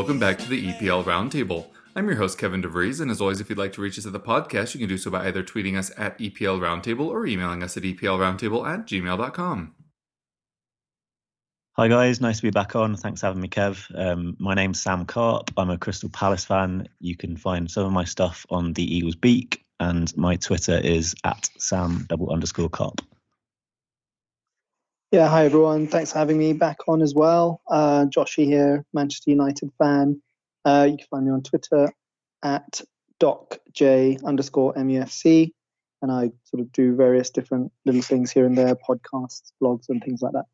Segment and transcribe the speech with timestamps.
[0.00, 1.66] welcome back to the EPL Roundtable.
[1.94, 4.14] I'm your host Kevin DeVries, and as always, if you'd like to reach us at
[4.14, 7.62] the podcast, you can do so by either tweeting us at EPL Roundtable or emailing
[7.62, 9.74] us at EPLRoundtable at gmail.com.
[11.72, 12.96] Hi guys, nice to be back on.
[12.96, 13.94] Thanks for having me, Kev.
[13.94, 15.50] Um, my name's Sam Carp.
[15.58, 16.88] I'm a Crystal Palace fan.
[17.00, 21.14] You can find some of my stuff on the Eagles Beak, and my Twitter is
[21.24, 23.02] at Sam double underscore Carp.
[25.12, 25.88] Yeah, hi everyone.
[25.88, 27.62] Thanks for having me back on as well.
[27.68, 30.22] Uh, Joshy here, Manchester United fan.
[30.64, 31.92] Uh, you can find me on Twitter
[32.44, 32.80] at
[33.18, 35.50] docj underscore mufc,
[36.00, 40.00] and I sort of do various different little things here and there, podcasts, blogs, and
[40.00, 40.44] things like that.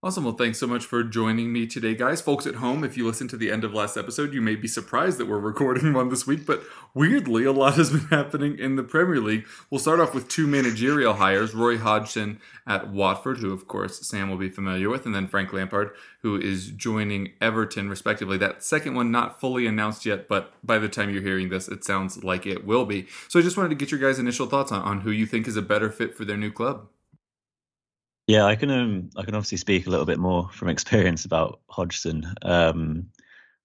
[0.00, 0.22] Awesome.
[0.22, 2.20] Well, thanks so much for joining me today, guys.
[2.20, 4.68] Folks at home, if you listened to the end of last episode, you may be
[4.68, 6.62] surprised that we're recording one this week, but
[6.94, 9.44] weirdly, a lot has been happening in the Premier League.
[9.70, 14.30] We'll start off with two managerial hires Roy Hodgson at Watford, who, of course, Sam
[14.30, 15.90] will be familiar with, and then Frank Lampard,
[16.22, 18.38] who is joining Everton, respectively.
[18.38, 21.82] That second one, not fully announced yet, but by the time you're hearing this, it
[21.82, 23.08] sounds like it will be.
[23.26, 25.48] So I just wanted to get your guys' initial thoughts on, on who you think
[25.48, 26.86] is a better fit for their new club.
[28.28, 31.60] Yeah, I can um, I can obviously speak a little bit more from experience about
[31.70, 32.34] Hodgson.
[32.42, 33.08] Um,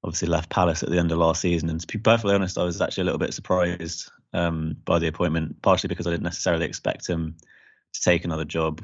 [0.06, 2.64] obviously left Palace at the end of last season, and to be perfectly honest, I
[2.64, 6.66] was actually a little bit surprised um, by the appointment, partially because I didn't necessarily
[6.66, 7.35] expect him
[7.94, 8.81] to take another job.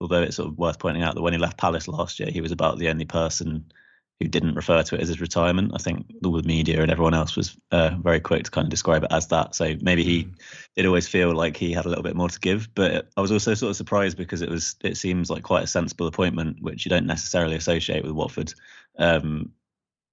[0.00, 2.40] Although it's sort of worth pointing out that when he left Palace last year, he
[2.40, 3.72] was about the only person
[4.20, 5.72] who didn't refer to it as his retirement.
[5.74, 8.70] I think all the media and everyone else was uh, very quick to kind of
[8.70, 9.54] describe it as that.
[9.54, 10.28] So maybe he
[10.74, 12.68] did always feel like he had a little bit more to give.
[12.74, 15.68] But I was also sort of surprised because it was it seems like quite a
[15.68, 18.52] sensible appointment, which you don't necessarily associate with Watford.
[18.98, 19.52] Um,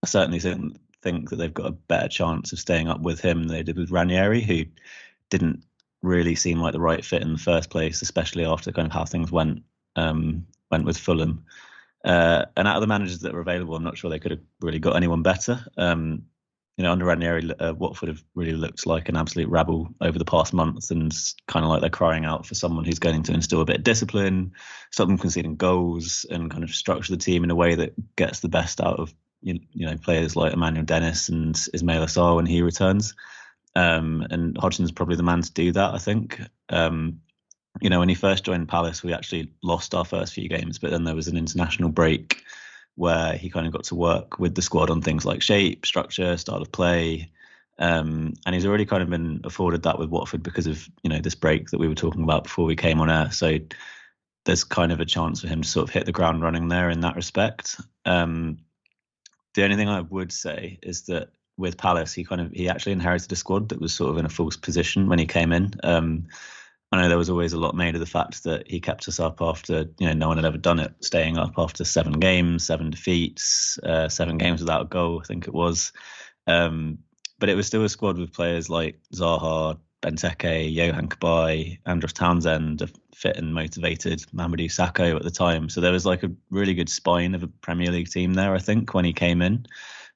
[0.03, 3.43] I certainly think think that they've got a better chance of staying up with him
[3.43, 4.65] than they did with Ranieri, who
[5.29, 5.63] didn't
[6.03, 9.05] really seem like the right fit in the first place, especially after kind of how
[9.05, 9.63] things went
[9.95, 11.45] um, went with Fulham.
[12.05, 14.43] Uh, and out of the managers that were available, I'm not sure they could have
[14.61, 15.65] really got anyone better.
[15.75, 16.25] Um,
[16.77, 20.25] you know, under Ranieri, uh, Watford have really looked like an absolute rabble over the
[20.25, 21.11] past month, and
[21.47, 23.83] kind of like they're crying out for someone who's going to instill a bit of
[23.83, 24.51] discipline,
[24.91, 28.41] stop them conceding goals, and kind of structure the team in a way that gets
[28.41, 32.61] the best out of you know players like Emmanuel Dennis and Ismaila Sarr when he
[32.61, 33.15] returns.
[33.75, 36.39] Um, and Hodgson's probably the man to do that, I think.
[36.69, 37.21] Um,
[37.81, 40.91] you know, when he first joined Palace, we actually lost our first few games, but
[40.91, 42.43] then there was an international break
[42.95, 46.37] where he kind of got to work with the squad on things like shape, structure,
[46.37, 47.29] style of play.
[47.77, 51.19] Um, and he's already kind of been afforded that with Watford because of, you know,
[51.19, 53.31] this break that we were talking about before we came on air.
[53.31, 53.59] So
[54.45, 56.89] there's kind of a chance for him to sort of hit the ground running there
[56.89, 57.81] in that respect.
[58.05, 58.59] Um,
[59.55, 62.91] the only thing I would say is that with Palace, he kind of he actually
[62.91, 65.73] inherited a squad that was sort of in a false position when he came in.
[65.83, 66.27] Um,
[66.91, 69.19] I know there was always a lot made of the fact that he kept us
[69.19, 72.65] up after you know no one had ever done it, staying up after seven games,
[72.65, 75.19] seven defeats, uh, seven games without a goal.
[75.21, 75.91] I think it was,
[76.47, 76.99] um,
[77.39, 82.81] but it was still a squad with players like Zaha, Benteke, Yohan Cabaye, Andros Townsend,
[82.81, 85.69] a fit and motivated Mamadou Sakho at the time.
[85.69, 88.53] So there was like a really good spine of a Premier League team there.
[88.53, 89.65] I think when he came in.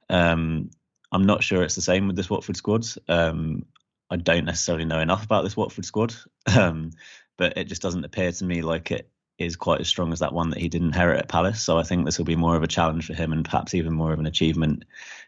[0.10, 0.70] Um,
[1.12, 2.86] I'm not sure it's the same with this Watford squad.
[3.08, 3.66] Um,
[4.10, 6.16] I don't necessarily know enough about this Watford squad,
[6.58, 6.92] um,
[7.38, 10.34] but it just doesn't appear to me like it is quite as strong as that
[10.34, 11.62] one that he did inherit at Palace.
[11.62, 13.94] So I think this will be more of a challenge for him and perhaps even
[13.94, 14.84] more of an achievement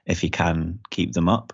[0.05, 1.53] if he can keep them up.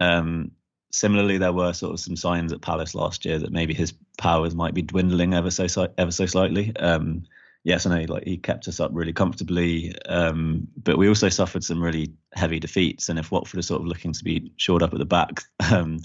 [0.00, 0.52] Um,
[0.90, 4.54] similarly, there were sort of some signs at Palace last year that maybe his powers
[4.54, 5.66] might be dwindling ever so
[5.98, 6.74] ever so slightly.
[6.76, 7.24] Um,
[7.64, 11.64] yes, I know like he kept us up really comfortably, um, but we also suffered
[11.64, 13.08] some really heavy defeats.
[13.08, 16.00] And if Watford are sort of looking to be shored up at the back, um,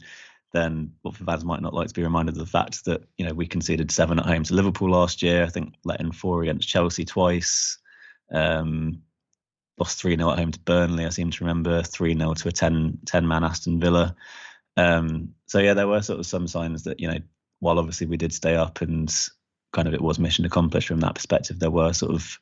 [0.57, 3.33] then Watford fans might not like to be reminded of the fact that you know
[3.33, 5.44] we conceded seven at home to Liverpool last year.
[5.44, 7.77] I think let in four against Chelsea twice.
[8.31, 9.01] Um,
[9.80, 12.51] lost 3 0 at home to Burnley, I seem to remember, 3 0 to a
[12.51, 14.15] 10, 10 man Aston Villa.
[14.75, 17.19] Um, so, yeah, there were sort of some signs that, you know,
[17.60, 19.13] while obviously we did stay up and
[19.74, 22.39] kind of it was mission accomplished from that perspective, there were sort of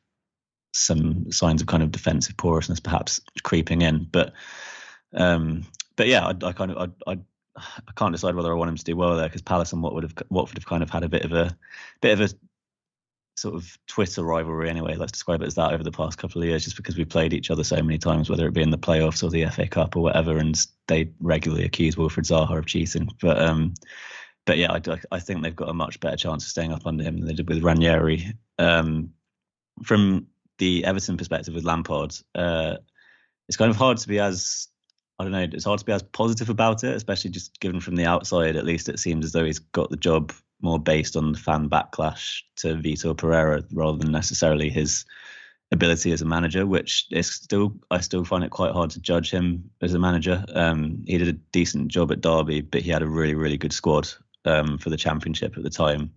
[0.73, 4.07] some signs of kind of defensive porousness perhaps creeping in.
[4.11, 4.33] But
[5.13, 5.65] um,
[5.95, 7.19] but yeah, I, I kind of I, I
[7.57, 10.03] I can't decide whether I want him to do well there because Palace and Watford
[10.03, 11.55] have Watford have kind of had a bit of a
[12.01, 12.33] bit of a
[13.37, 14.95] sort of Twitter rivalry anyway.
[14.95, 17.33] Let's describe it as that over the past couple of years, just because we played
[17.33, 19.95] each other so many times, whether it be in the playoffs or the FA Cup
[19.95, 23.09] or whatever, and they regularly accuse Wilfred Zaha of cheating.
[23.21, 23.73] But um,
[24.45, 24.81] but yeah, I,
[25.11, 27.33] I think they've got a much better chance of staying up under him than they
[27.33, 28.33] did with Ranieri.
[28.57, 29.11] Um,
[29.83, 30.27] from
[30.57, 32.75] the Everton perspective with Lampard, uh,
[33.47, 34.69] it's kind of hard to be as
[35.17, 35.47] I don't know.
[35.51, 38.55] It's hard to be as positive about it, especially just given from the outside.
[38.55, 41.69] At least it seems as though he's got the job more based on the fan
[41.69, 45.05] backlash to Vitor Pereira rather than necessarily his
[45.71, 46.65] ability as a manager.
[46.65, 50.43] Which is still, I still find it quite hard to judge him as a manager.
[50.53, 53.73] Um, he did a decent job at Derby, but he had a really, really good
[53.73, 54.09] squad
[54.43, 56.11] um, for the Championship at the time.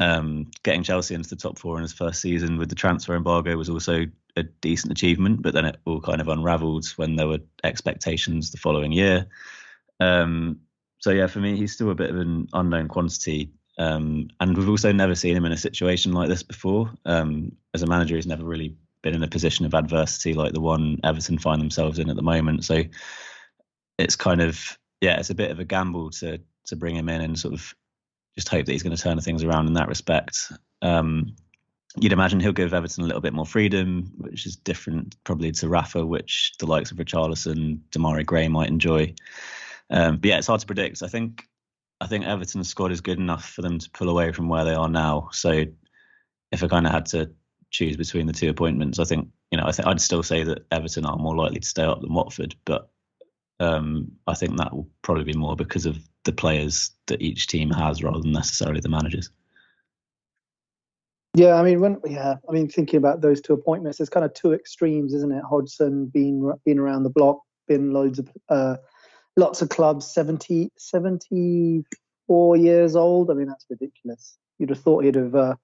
[0.00, 3.56] Um, getting Chelsea into the top four in his first season with the transfer embargo
[3.56, 4.06] was also
[4.36, 8.58] a decent achievement, but then it all kind of unravelled when there were expectations the
[8.58, 9.26] following year.
[10.00, 10.60] Um,
[10.98, 14.68] so yeah, for me, he's still a bit of an unknown quantity, um, and we've
[14.68, 16.90] also never seen him in a situation like this before.
[17.04, 20.60] Um, as a manager, he's never really been in a position of adversity like the
[20.60, 22.64] one Everton find themselves in at the moment.
[22.64, 22.84] So
[23.98, 27.20] it's kind of yeah, it's a bit of a gamble to to bring him in
[27.20, 27.74] and sort of
[28.34, 30.52] just hope that he's going to turn things around in that respect.
[30.80, 31.34] Um,
[31.96, 35.68] you'd imagine he'll give Everton a little bit more freedom, which is different probably to
[35.68, 39.14] Rafa, which the likes of Richarlison, Demarai Gray might enjoy.
[39.90, 41.02] Um, but yeah, it's hard to predict.
[41.02, 41.46] I think
[42.00, 44.74] I think Everton's squad is good enough for them to pull away from where they
[44.74, 45.28] are now.
[45.32, 45.64] So
[46.50, 47.30] if I kind of had to
[47.70, 50.66] choose between the two appointments, I think you know I think I'd still say that
[50.70, 52.90] Everton are more likely to stay up than Watford, but
[53.60, 57.70] um, I think that will probably be more because of the players that each team
[57.70, 59.30] has rather than necessarily the managers.
[61.34, 64.34] Yeah, I mean, when yeah, I mean, thinking about those two appointments, there's kind of
[64.34, 65.42] two extremes, isn't it?
[65.48, 68.76] Hodgson being been around the block, been loads of uh,
[69.36, 73.30] lots of clubs, 70, 74 years old.
[73.30, 74.36] I mean, that's ridiculous.
[74.58, 75.54] You'd have thought he'd have uh,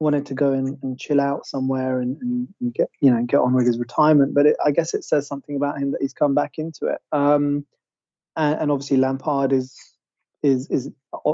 [0.00, 3.38] wanted to go and, and chill out somewhere and, and, and, get you know get
[3.38, 4.34] on with his retirement.
[4.34, 6.98] But it, I guess it says something about him that he's come back into it.
[7.12, 7.66] Um,
[8.36, 9.76] and, and obviously Lampard is
[10.42, 10.90] is is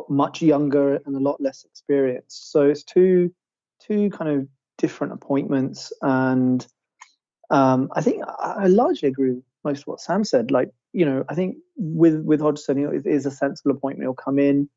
[0.08, 2.50] much younger and a lot less experienced.
[2.50, 3.32] So it's two
[3.80, 4.48] two kind of
[4.78, 6.66] different appointments, and
[7.50, 10.50] um, I think I, I largely agree with most of what Sam said.
[10.50, 14.06] Like you know, I think with with Hodgson, it is a sensible appointment.
[14.06, 14.68] He'll come in.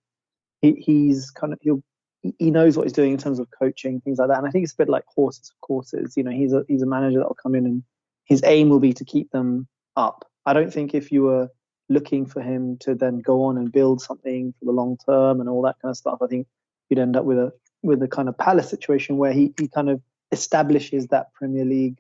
[0.62, 1.82] He, he's kind of he'll
[2.22, 4.38] he knows what he's doing in terms of coaching things like that.
[4.38, 6.18] And I think it's a bit like horses for courses.
[6.18, 7.84] You know, he's a he's a manager that will come in and
[8.26, 10.26] his aim will be to keep them up.
[10.46, 11.50] I don't think if you were
[11.88, 15.50] looking for him to then go on and build something for the long term and
[15.50, 16.48] all that kind of stuff, I think
[16.90, 19.90] you'd end up with a with a kind of Palace situation where he, he kind
[19.90, 20.02] of
[20.32, 22.00] establishes that Premier League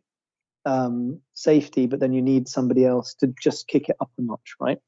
[0.65, 4.55] um, safety, but then you need somebody else to just kick it up a notch,
[4.59, 4.79] right?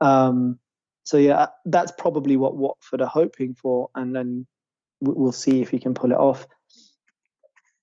[0.00, 0.58] Um,
[1.04, 4.46] so yeah, that's probably what Watford are hoping for, and then
[5.00, 6.46] we'll see if he can pull it off.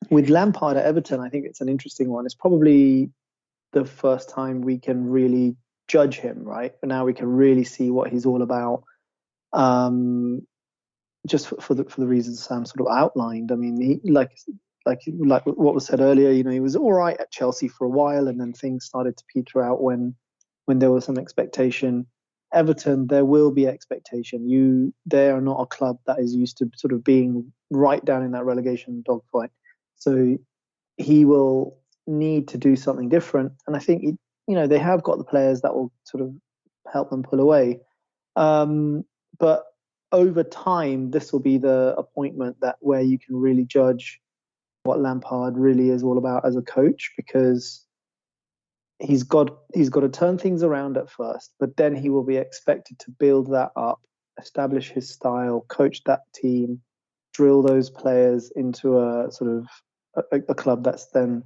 [0.09, 2.25] With Lampard at Everton, I think it's an interesting one.
[2.25, 3.11] It's probably
[3.73, 5.55] the first time we can really
[5.87, 6.73] judge him, right?
[6.79, 8.83] But now we can really see what he's all about.
[9.53, 10.45] Um,
[11.25, 13.51] just for, for, the for the reasons Sam sort of outlined.
[13.51, 14.31] I mean, he like
[14.85, 16.31] like like what was said earlier.
[16.31, 19.17] You know, he was all right at Chelsea for a while, and then things started
[19.17, 20.15] to peter out when
[20.65, 22.07] when there was some expectation.
[22.53, 24.49] Everton, there will be expectation.
[24.49, 28.23] You, they are not a club that is used to sort of being right down
[28.23, 29.51] in that relegation dogfight.
[29.95, 30.37] So
[30.97, 35.17] he will need to do something different, and I think you know they have got
[35.17, 36.33] the players that will sort of
[36.91, 37.81] help them pull away.
[38.35, 39.03] Um,
[39.39, 39.65] but
[40.11, 44.19] over time, this will be the appointment that where you can really judge
[44.83, 47.85] what Lampard really is all about as a coach because
[48.99, 52.37] he's got he's got to turn things around at first, but then he will be
[52.37, 54.01] expected to build that up,
[54.39, 56.81] establish his style, coach that team,
[57.33, 59.67] drill those players into a sort of
[60.31, 61.43] a, a club that's then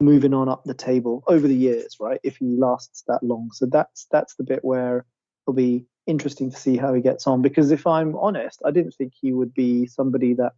[0.00, 2.20] moving on up the table over the years, right?
[2.22, 5.06] If he lasts that long, so that's that's the bit where
[5.46, 7.42] it'll be interesting to see how he gets on.
[7.42, 10.52] Because if I'm honest, I didn't think he would be somebody that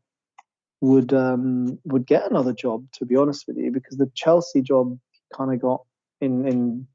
[0.80, 2.86] would um, would get another job.
[2.94, 4.98] To be honest with you, because the Chelsea job
[5.32, 5.82] kind of got
[6.24, 6.86] in in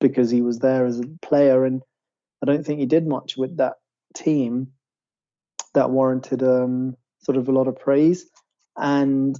[0.00, 1.82] because he was there as a player, and
[2.42, 3.74] I don't think he did much with that
[4.14, 4.72] team
[5.74, 8.26] that warranted um, sort of a lot of praise.
[8.76, 9.36] And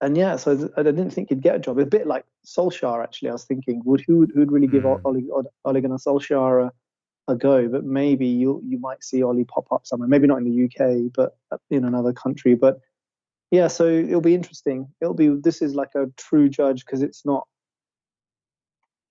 [0.00, 1.78] and yeah, so I didn't think he'd get a job.
[1.78, 3.28] A bit like Solskjaer, actually.
[3.28, 5.00] I was thinking, would who would who'd really give mm.
[5.04, 9.70] Ole, Ole Gunnar Solskjaer a, a go, but maybe you you might see Ollie pop
[9.70, 10.08] up somewhere.
[10.08, 11.36] Maybe not in the UK, but
[11.70, 12.54] in another country.
[12.54, 12.80] But
[13.52, 14.88] yeah, so it'll be interesting.
[15.00, 17.46] It'll be this is like a true judge because it's not.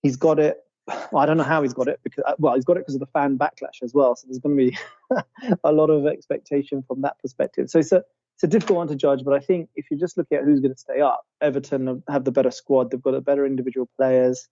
[0.02, 0.58] He's got it.
[0.86, 2.94] Well, I don't know how he's got it because uh, well, he's got it because
[2.94, 4.16] of the fan backlash as well.
[4.16, 4.78] So there's going to be
[5.64, 7.70] a lot of expectation from that perspective.
[7.70, 8.02] So it's a
[8.36, 10.60] it's a difficult one to judge, but I think if you just look at who's
[10.60, 12.90] going to stay up, Everton have the better squad.
[12.90, 14.48] They've got better individual players,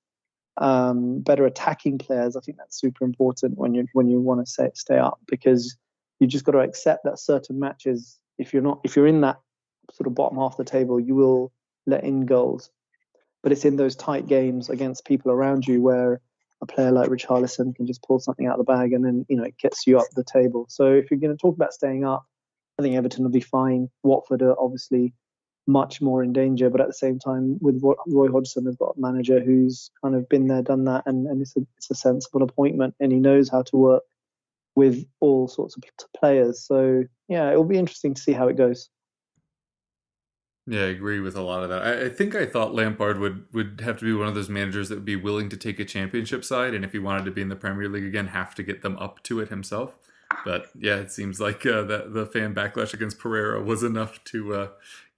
[0.58, 2.36] um, better attacking players.
[2.36, 5.76] I think that's super important when you when you want to say stay up because
[6.20, 9.40] you just got to accept that certain matches, if you're not if you're in that
[9.92, 11.52] sort of bottom half of the table, you will
[11.86, 12.70] let in goals.
[13.42, 16.20] But it's in those tight games against people around you where
[16.62, 19.36] a player like Richarlison can just pull something out of the bag and then you
[19.36, 20.66] know it gets you up the table.
[20.68, 22.24] So if you're going to talk about staying up,
[22.78, 23.88] I think Everton will be fine.
[24.02, 25.14] Watford are obviously
[25.66, 29.00] much more in danger, but at the same time, with Roy Hodgson, they've got a
[29.00, 32.42] manager who's kind of been there, done that, and, and it's a it's a sensible
[32.42, 34.02] appointment, and he knows how to work
[34.74, 35.82] with all sorts of
[36.16, 36.64] players.
[36.66, 38.88] So yeah, it will be interesting to see how it goes.
[40.70, 41.82] Yeah, I agree with a lot of that.
[41.82, 44.88] I, I, think I thought Lampard would would have to be one of those managers
[44.88, 47.42] that would be willing to take a championship side, and if he wanted to be
[47.42, 49.98] in the Premier League again, have to get them up to it himself.
[50.44, 54.68] But yeah, it seems like uh, the fan backlash against Pereira was enough to uh,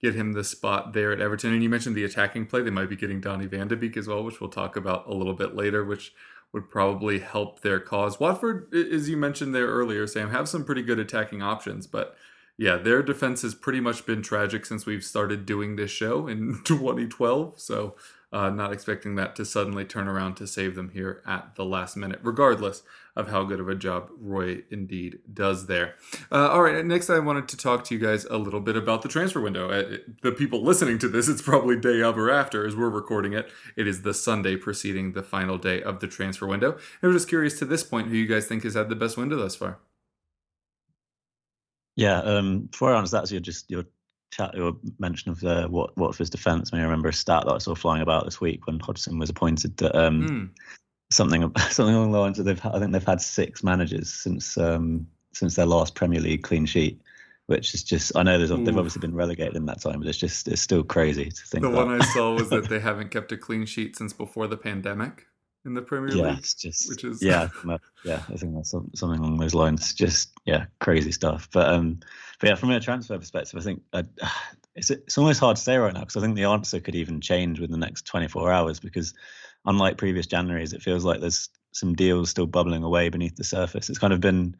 [0.01, 1.53] get him the spot there at Everton.
[1.53, 4.07] And you mentioned the attacking play; they might be getting Donny Van de Beek as
[4.07, 6.15] well, which we'll talk about a little bit later, which
[6.51, 8.19] would probably help their cause.
[8.19, 12.17] Watford, as you mentioned there earlier, Sam, have some pretty good attacking options, but
[12.57, 16.61] yeah, their defense has pretty much been tragic since we've started doing this show in
[16.65, 17.59] 2012.
[17.59, 17.95] So,
[18.31, 21.95] uh, not expecting that to suddenly turn around to save them here at the last
[21.95, 22.81] minute, regardless
[23.15, 25.93] of how good of a job Roy indeed does there.
[26.31, 29.03] Uh, all right, next I wanted to talk to you guys a little bit about
[29.03, 29.69] the transfer window.
[29.69, 33.33] Uh, the people listening to this, it's probably day of or after as we're recording
[33.33, 33.51] it.
[33.75, 36.77] It is the Sunday preceding the final day of the transfer window.
[37.03, 39.15] I was just curious to this point who you guys think has had the best
[39.15, 39.77] window thus far.
[41.95, 43.85] Yeah, um, before I answer that, so just your
[44.31, 46.71] chat, your mention of the what Watford's defence.
[46.71, 49.19] I, mean, I remember a stat that I saw flying about this week when Hodgson
[49.19, 50.49] was appointed that um, mm.
[51.11, 55.07] something something along the lines of they've I think they've had six managers since um,
[55.33, 57.01] since their last Premier League clean sheet,
[57.45, 60.17] which is just I know there's they've obviously been relegated in that time, but it's
[60.17, 61.63] just it's still crazy to think.
[61.63, 61.75] The that.
[61.75, 65.27] one I saw was that they haven't kept a clean sheet since before the pandemic
[65.65, 66.39] in the Premier yeah, League.
[66.39, 67.49] It's just, which is yeah,
[68.03, 68.21] yeah.
[68.31, 69.93] I think that's something along those lines.
[69.93, 71.49] Just yeah, crazy stuff.
[71.51, 71.99] But um,
[72.39, 74.03] but yeah, from a transfer perspective, I think uh,
[74.75, 77.21] it's it's almost hard to say right now because I think the answer could even
[77.21, 79.13] change within the next 24 hours because
[79.65, 83.89] unlike previous Januaries, it feels like there's some deals still bubbling away beneath the surface.
[83.89, 84.55] It's kind of been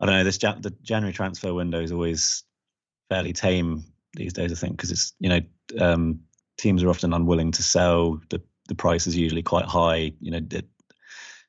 [0.00, 2.44] I don't know this the January transfer window is always
[3.08, 4.52] fairly tame these days.
[4.52, 5.40] I think because it's you know
[5.80, 6.20] um,
[6.58, 10.12] teams are often unwilling to sell the the price is usually quite high.
[10.20, 10.66] You know, it,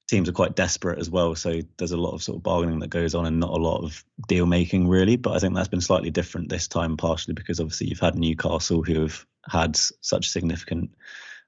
[0.08, 2.90] teams are quite desperate as well, so there's a lot of sort of bargaining that
[2.90, 5.16] goes on and not a lot of deal making really.
[5.16, 8.84] But I think that's been slightly different this time, partially because obviously you've had Newcastle
[8.84, 10.92] who have had such a significant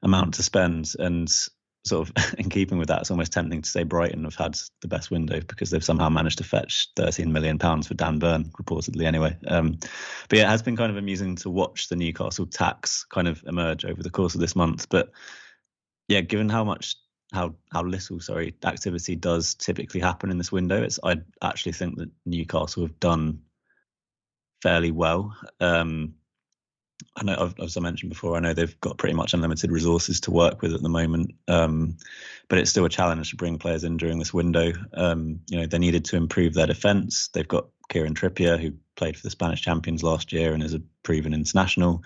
[0.04, 1.30] amount to spend and
[1.88, 4.88] sort of in keeping with that, it's almost tempting to say Brighton have had the
[4.88, 9.06] best window because they've somehow managed to fetch 13 million pounds for Dan Burn, reportedly
[9.06, 9.36] anyway.
[9.48, 9.78] Um,
[10.30, 13.44] but yeah, it has been kind of amusing to watch the Newcastle tax kind of
[13.48, 14.90] emerge over the course of this month.
[14.90, 15.12] But
[16.08, 16.96] yeah, given how much
[17.34, 21.98] how how little sorry activity does typically happen in this window, it's I actually think
[21.98, 23.42] that Newcastle have done
[24.62, 25.36] fairly well.
[25.60, 26.16] Um,
[27.16, 30.32] I know, as I mentioned before, I know they've got pretty much unlimited resources to
[30.32, 31.98] work with at the moment, um,
[32.48, 34.72] but it's still a challenge to bring players in during this window.
[34.94, 37.30] Um, you know, they needed to improve their defence.
[37.34, 40.82] They've got Kieran Trippier, who played for the Spanish champions last year and is a
[41.04, 42.04] proven international.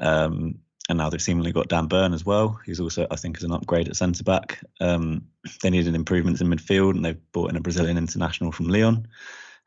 [0.00, 0.56] Um,
[0.88, 3.52] and now they've seemingly got Dan Burn as well, who's also, I think, is an
[3.52, 4.60] upgrade at centre back.
[4.80, 5.26] Um,
[5.62, 9.08] they needed improvements in midfield, and they've brought in a Brazilian international from Lyon.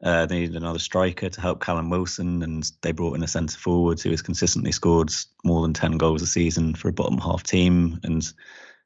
[0.03, 3.57] Uh, they needed another striker to help Callum Wilson, and they brought in a centre
[3.57, 5.11] forward who has consistently scored
[5.43, 7.99] more than ten goals a season for a bottom half team.
[8.03, 8.23] And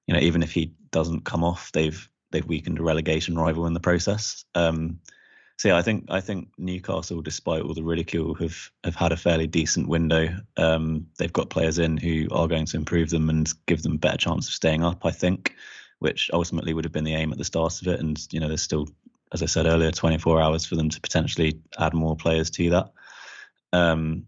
[0.07, 3.73] you know, even if he doesn't come off, they've they've weakened a relegation rival in
[3.73, 4.45] the process.
[4.55, 4.99] Um,
[5.61, 9.15] so yeah, I think I think Newcastle, despite all the ridicule, have have had a
[9.15, 10.29] fairly decent window.
[10.57, 13.99] Um, they've got players in who are going to improve them and give them a
[13.99, 15.05] better chance of staying up.
[15.05, 15.53] I think,
[15.99, 17.99] which ultimately would have been the aim at the start of it.
[17.99, 18.87] And you know, there's still,
[19.33, 22.91] as I said earlier, 24 hours for them to potentially add more players to that.
[23.71, 24.25] Um,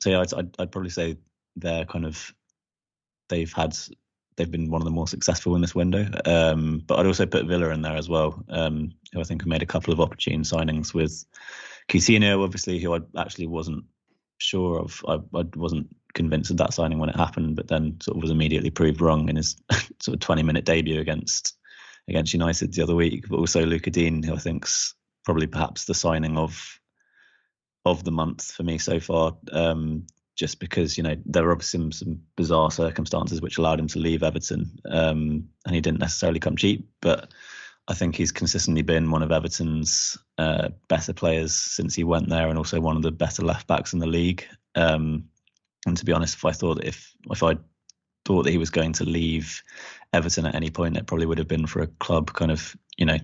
[0.00, 1.18] so yeah, I'd, I'd, I'd probably say
[1.56, 2.32] they're kind of
[3.28, 3.76] they've had
[4.36, 6.06] they've been one of the more successful in this window.
[6.24, 9.48] Um, but I'd also put Villa in there as well, um, who I think have
[9.48, 11.24] made a couple of opportune signings with
[11.88, 13.84] Coutinho, obviously, who I actually wasn't
[14.38, 15.04] sure of.
[15.06, 18.30] I, I, wasn't convinced of that signing when it happened, but then sort of was
[18.30, 19.56] immediately proved wrong in his
[20.00, 21.56] sort of 20 minute debut against
[22.08, 23.28] against United the other week.
[23.28, 24.94] But also Lucas Digne, who I think's
[25.24, 26.80] probably perhaps the signing of
[27.84, 29.36] of the month for me so far.
[29.52, 30.06] Um,
[30.40, 33.98] just because you know there were obviously some, some bizarre circumstances which allowed him to
[33.98, 36.88] leave Everton, um, and he didn't necessarily come cheap.
[37.02, 37.30] But
[37.86, 42.48] I think he's consistently been one of Everton's uh, better players since he went there,
[42.48, 44.46] and also one of the better left backs in the league.
[44.74, 45.28] Um,
[45.86, 47.58] and to be honest, if I thought if if I
[48.24, 49.62] thought that he was going to leave
[50.14, 53.04] Everton at any point, it probably would have been for a club kind of you
[53.04, 53.18] know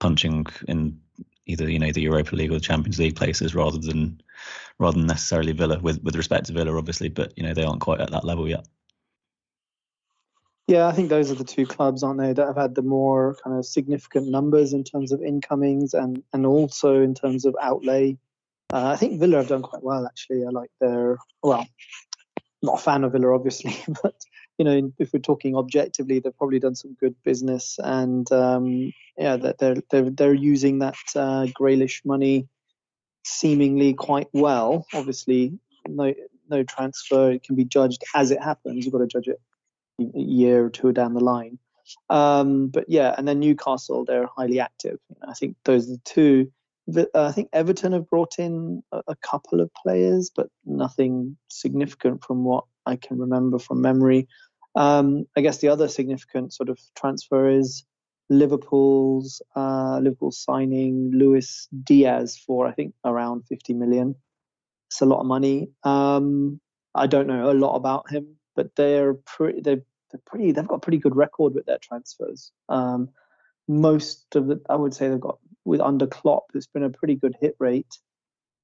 [0.00, 0.98] punching in
[1.44, 4.22] either you know the Europa League or the Champions League places rather than
[4.78, 5.78] rather than necessarily Villa.
[5.78, 8.48] With with respect to Villa, obviously, but you know they aren't quite at that level
[8.48, 8.66] yet.
[10.68, 13.34] Yeah, I think those are the two clubs, aren't they, that have had the more
[13.42, 18.18] kind of significant numbers in terms of incomings and and also in terms of outlay.
[18.70, 20.44] Uh, I think Villa have done quite well actually.
[20.44, 21.66] I like their well,
[22.62, 24.14] not a fan of Villa obviously, but
[24.58, 29.36] you know if we're talking objectively, they've probably done some good business and um, yeah,
[29.38, 31.46] that they're they're they're using that uh,
[32.04, 32.46] money
[33.28, 34.86] seemingly quite well.
[34.94, 36.14] Obviously, no
[36.50, 38.84] no transfer it can be judged as it happens.
[38.84, 39.40] You've got to judge it
[40.00, 41.58] a year or two down the line.
[42.10, 44.98] Um, but yeah, and then Newcastle, they're highly active.
[45.26, 46.52] I think those are the two.
[46.96, 52.24] Uh, I think Everton have brought in a, a, couple of players, but nothing significant
[52.24, 54.26] from what I can remember from memory.
[54.74, 57.84] Um, I guess the other significant sort of transfer is
[58.30, 64.14] Liverpool's uh, Liverpool signing Luis Diaz for I think around 50 million.
[64.90, 65.70] It's a lot of money.
[65.82, 66.60] Um,
[66.94, 69.60] I don't know a lot about him, but they're pretty.
[69.60, 70.52] They're, they're pretty.
[70.52, 72.52] They've got a pretty good record with their transfers.
[72.68, 73.10] Um,
[73.68, 77.14] most of the, I would say they've got with under Klopp, it's been a pretty
[77.14, 77.98] good hit rate.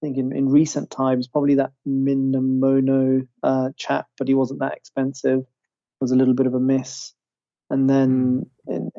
[0.02, 4.76] I think in, in recent times, probably that Minamino uh, chap, but he wasn't that
[4.76, 5.44] expensive.
[6.00, 7.12] Was a little bit of a miss.
[7.70, 8.72] And then, hmm.
[8.72, 8.90] in,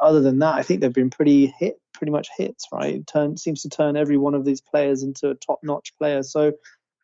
[0.00, 2.66] other than that, I think they've been pretty hit, pretty much hits.
[2.72, 6.22] Right, it turn seems to turn every one of these players into a top-notch player.
[6.22, 6.52] So,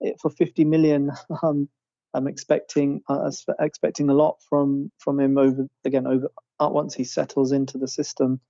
[0.00, 1.10] it, for 50 million,
[1.42, 1.68] um,
[2.14, 7.04] I'm expecting uh, expecting a lot from from him over again over uh, once he
[7.04, 8.40] settles into the system.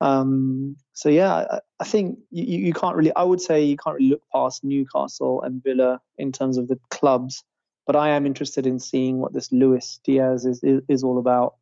[0.00, 3.14] Um, so yeah, I, I think you, you can't really.
[3.16, 6.78] I would say you can't really look past Newcastle and Villa in terms of the
[6.90, 7.42] clubs.
[7.86, 11.54] But I am interested in seeing what this Luis Diaz is is, is all about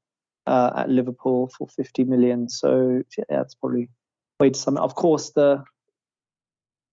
[0.47, 2.49] uh, at Liverpool for 50 million.
[2.49, 3.89] So yeah, that's probably
[4.41, 4.81] way to sum it.
[4.81, 5.65] Of course, the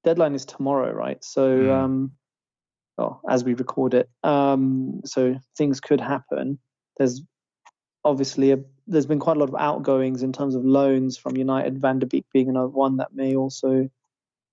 [0.04, 1.24] deadline is tomorrow, right?
[1.24, 1.72] So mm.
[1.72, 2.12] um,
[2.98, 6.60] well, as we record it, um, so things could happen.
[6.98, 7.22] There's
[8.06, 11.80] obviously a, there's been quite a lot of outgoings in terms of loans from United.
[11.80, 13.90] Van de Beek being another one that may also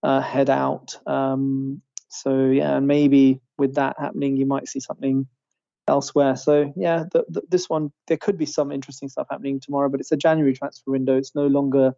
[0.02, 0.96] uh, head out.
[1.06, 5.26] Um, so yeah, and maybe with that happening, you might see something
[5.88, 6.36] elsewhere.
[6.36, 10.00] So yeah, the, the, this one there could be some interesting stuff happening tomorrow, but
[10.00, 11.16] it's a January transfer window.
[11.16, 11.94] It's no longer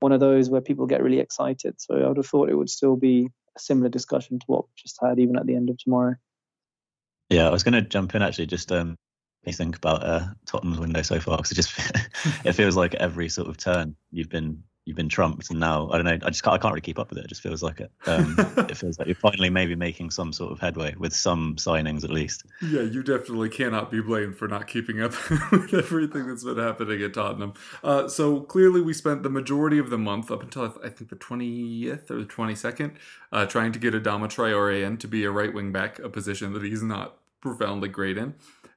[0.00, 1.80] one of those where people get really excited.
[1.80, 4.70] So I would have thought it would still be a similar discussion to what we
[4.76, 6.14] just had, even at the end of tomorrow.
[7.30, 8.46] Yeah, I was going to jump in actually.
[8.46, 8.96] Just um,
[9.44, 11.72] you think about uh, Tottenham's window so far because it just
[12.44, 15.96] it feels like every sort of turn you've been you've been trumped, and now I
[15.96, 16.26] don't know.
[16.26, 17.26] I just can't, I can't really keep up with it.
[17.26, 17.92] It just feels like it.
[18.06, 22.04] Um, it feels like you're finally maybe making some sort of headway with some signings
[22.04, 22.44] at least.
[22.62, 25.12] Yeah, you definitely cannot be blamed for not keeping up
[25.52, 27.52] with everything that's been happening at Tottenham.
[27.84, 31.16] Uh, so clearly, we spent the majority of the month up until I think the
[31.16, 32.94] 20th or the 22nd
[33.30, 36.54] uh, trying to get Adama Traore in to be a right wing back, a position
[36.54, 38.34] that he's not profoundly great in.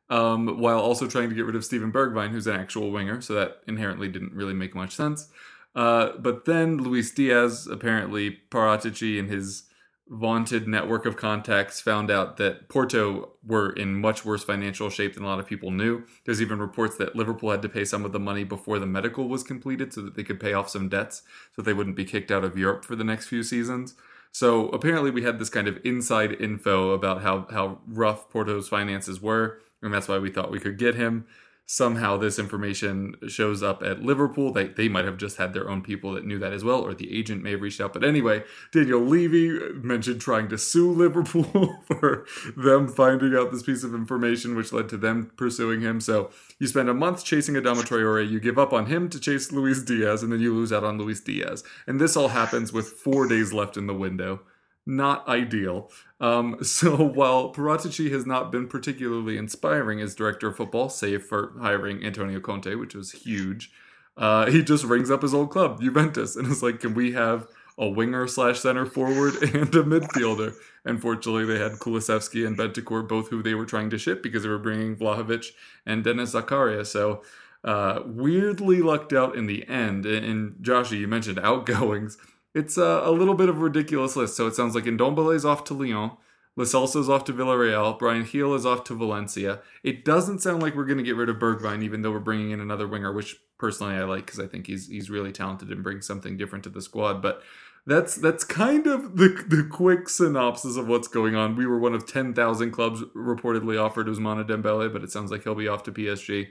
[0.10, 3.34] Um, while also trying to get rid of Steven Bergwijn, who's an actual winger, so
[3.34, 5.30] that inherently didn't really make much sense.
[5.76, 9.64] Uh, but then Luis Diaz, apparently Paratici and his
[10.12, 15.24] vaunted network of contacts found out that Porto were in much worse financial shape than
[15.24, 16.04] a lot of people knew.
[16.26, 19.30] There's even reports that Liverpool had to pay some of the money before the medical
[19.30, 21.22] was completed so that they could pay off some debts
[21.56, 23.96] so they wouldn't be kicked out of Europe for the next few seasons.
[24.34, 29.22] So apparently we had this kind of inside info about how how rough Porto's finances
[29.22, 31.26] were, and that's why we thought we could get him
[31.72, 34.52] somehow this information shows up at Liverpool.
[34.52, 36.94] They, they might have just had their own people that knew that as well, or
[36.94, 37.94] the agent may have reached out.
[37.94, 42.26] But anyway, Daniel Levy mentioned trying to sue Liverpool for
[42.58, 46.02] them finding out this piece of information, which led to them pursuing him.
[46.02, 46.30] So
[46.60, 49.82] you spend a month chasing Adama Traore, you give up on him to chase Luis
[49.82, 51.64] Diaz, and then you lose out on Luis Diaz.
[51.88, 54.42] And this all happens with four days left in the window
[54.86, 55.92] not ideal.
[56.20, 61.54] Um, so while Paratici has not been particularly inspiring as director of football, save for
[61.60, 63.72] hiring Antonio Conte, which was huge,
[64.18, 67.48] uh, he just rings up his old club, Juventus, and is like, "Can we have
[67.78, 73.30] a winger slash center forward and a midfielder?" Unfortunately, they had Kulusevski and Bentancur, both
[73.30, 75.52] who they were trying to ship because they were bringing Vlahovic
[75.86, 76.86] and Denis Zakaria.
[76.86, 77.22] So
[77.64, 80.06] uh, weirdly lucked out in the end.
[80.06, 82.18] And, and Joshy, you mentioned outgoings.
[82.54, 84.36] It's a, a little bit of a ridiculous list.
[84.36, 86.12] So it sounds like Ndombele is off to Lyon.
[86.58, 87.98] Lo Celso's off to Villarreal.
[87.98, 89.62] Bryan Gil is off to Valencia.
[89.84, 92.52] It doesn't sound like we're going to get rid of Bergwijn, even though we're bringing
[92.52, 95.84] in another winger, which personally I like because I think he's he's really talented and
[95.84, 97.22] brings something different to the squad.
[97.22, 97.42] But
[97.88, 101.56] that's that's kind of the the quick synopsis of what's going on.
[101.56, 105.44] We were one of ten thousand clubs reportedly offered Ousmane Dembele, but it sounds like
[105.44, 106.50] he'll be off to PSG.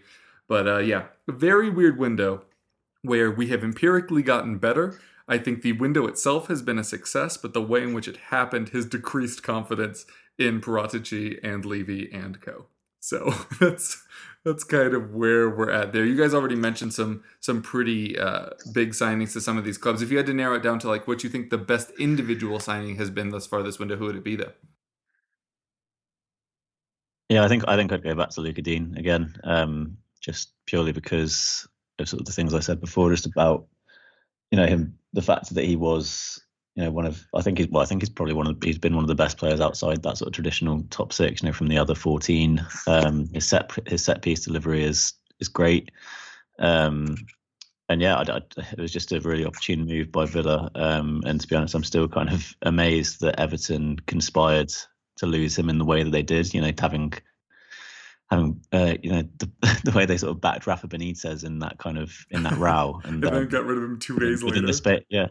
[0.48, 2.44] But uh, yeah, a very weird window
[3.02, 4.98] where we have empirically gotten better.
[5.30, 8.16] I think the window itself has been a success, but the way in which it
[8.16, 10.04] happened has decreased confidence
[10.38, 12.66] in Paratici and Levy and co.
[12.98, 14.02] So that's
[14.44, 16.04] that's kind of where we're at there.
[16.04, 20.02] You guys already mentioned some some pretty uh, big signings to some of these clubs.
[20.02, 22.58] If you had to narrow it down to like what you think the best individual
[22.58, 24.52] signing has been thus far this window, who would it be though?
[27.28, 30.90] Yeah, I think I think I'd go back to Lucas Digne again, um, just purely
[30.90, 31.68] because
[32.00, 33.68] of sort of the things I said before, just about
[34.50, 36.40] you know him, the fact that he was
[36.76, 38.78] you know one of I think he's well I think he's probably one of he's
[38.78, 41.42] been one of the best players outside that sort of traditional top six.
[41.42, 45.48] You know from the other fourteen, um, his set his set piece delivery is is
[45.48, 45.90] great.
[46.58, 47.16] Um,
[47.88, 48.40] and yeah, I, I,
[48.72, 50.70] it was just a really opportune move by Villa.
[50.76, 54.72] Um, and to be honest, I'm still kind of amazed that Everton conspired
[55.16, 56.54] to lose him in the way that they did.
[56.54, 57.14] You know, having
[58.30, 59.50] having uh, you know the,
[59.84, 63.00] the way they sort of backed Rafa Benitez in that kind of in that row,
[63.04, 64.66] and, and then got rid of him two days within later.
[64.66, 65.26] The spa- yeah,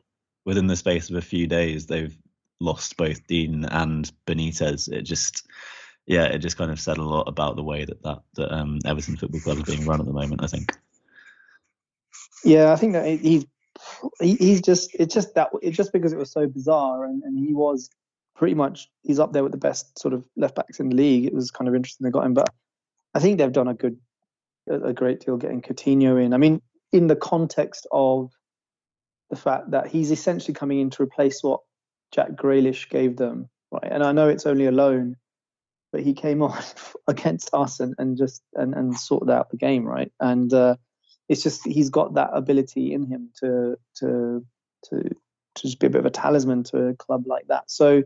[0.46, 2.16] within the space of a few days, they've
[2.60, 4.92] lost both Digne and Benitez.
[4.92, 5.48] It just
[6.06, 8.80] yeah, it just kind of said a lot about the way that that, that um,
[8.86, 10.44] Everton Football Club is being run at the moment.
[10.44, 10.72] I think.
[12.44, 13.46] Yeah, I think that he's
[14.20, 17.38] he, he's just it's just that it's just because it was so bizarre and, and
[17.38, 17.90] he was
[18.36, 21.26] pretty much he's up there with the best sort of left backs in the league.
[21.26, 22.50] It was kind of interesting they got him, but
[23.14, 23.98] I think they've done a good
[24.70, 26.34] a great deal getting Coutinho in.
[26.34, 28.32] I mean, in the context of
[29.30, 31.62] the fact that he's essentially coming in to replace what
[32.12, 33.92] Jack Grealish gave them, right?
[33.92, 35.16] And I know it's only a loan,
[35.92, 36.62] but he came on
[37.08, 40.12] against us and, and just and, and sorted out the game, right?
[40.20, 40.76] And uh,
[41.28, 44.46] it's just he's got that ability in him to to
[44.86, 45.04] to
[45.56, 47.70] to just be a bit of a talisman to a club like that.
[47.70, 48.04] So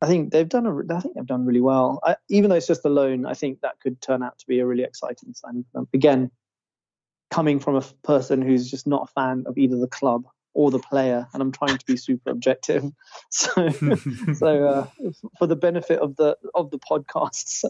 [0.00, 2.00] I think they've done a I think they've done really well.
[2.04, 4.60] I, even though it's just a loan, I think that could turn out to be
[4.60, 5.88] a really exciting signing for them.
[5.92, 6.30] Again,
[7.30, 10.78] coming from a person who's just not a fan of either the club or the
[10.78, 12.84] player, and I'm trying to be super objective.
[13.30, 13.68] So,
[14.34, 14.86] so uh,
[15.38, 17.68] for the benefit of the of the podcast, so,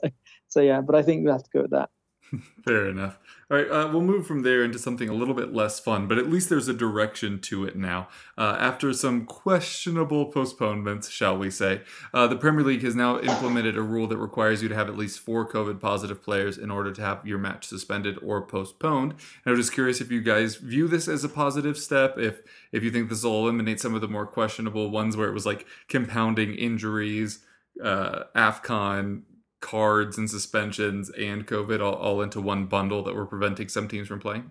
[0.48, 0.80] so yeah.
[0.80, 1.90] But I think we have to go with that.
[2.64, 3.18] Fair enough.
[3.50, 6.18] All right, uh, we'll move from there into something a little bit less fun, but
[6.18, 8.08] at least there's a direction to it now.
[8.36, 11.80] Uh, after some questionable postponements, shall we say,
[12.12, 14.98] uh, the Premier League has now implemented a rule that requires you to have at
[14.98, 19.12] least four COVID positive players in order to have your match suspended or postponed.
[19.12, 22.84] And I'm just curious if you guys view this as a positive step, if if
[22.84, 25.66] you think this will eliminate some of the more questionable ones where it was like
[25.88, 27.38] compounding injuries,
[27.82, 29.22] uh, AFCON,
[29.60, 34.08] cards and suspensions and COVID all, all into one bundle that were preventing some teams
[34.08, 34.50] from playing?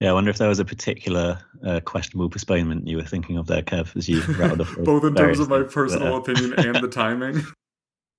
[0.00, 3.48] Yeah, I wonder if there was a particular uh, questionable postponement you were thinking of
[3.48, 4.76] there, Kev, as you rattled off.
[4.84, 7.44] Both in terms of my personal but, uh, opinion and the timing.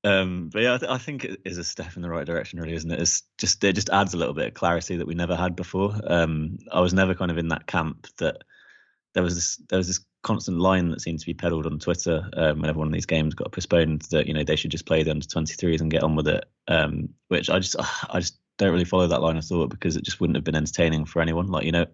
[0.04, 2.60] Um, but yeah, I, th- I, think it is a step in the right direction,
[2.60, 3.02] really, isn't it?
[3.02, 5.94] It's just it just adds a little bit of clarity that we never had before.
[6.06, 8.44] Um, I was never kind of in that camp that
[9.14, 12.30] there was this there was this constant line that seemed to be peddled on Twitter
[12.34, 15.04] um, whenever one of these games got postponed that you know they should just play
[15.04, 16.46] the under 23s and get on with it.
[16.68, 17.76] Um, which I just
[18.10, 20.56] I just don't really follow that line of thought because it just wouldn't have been
[20.56, 21.48] entertaining for anyone.
[21.48, 21.86] Like you know,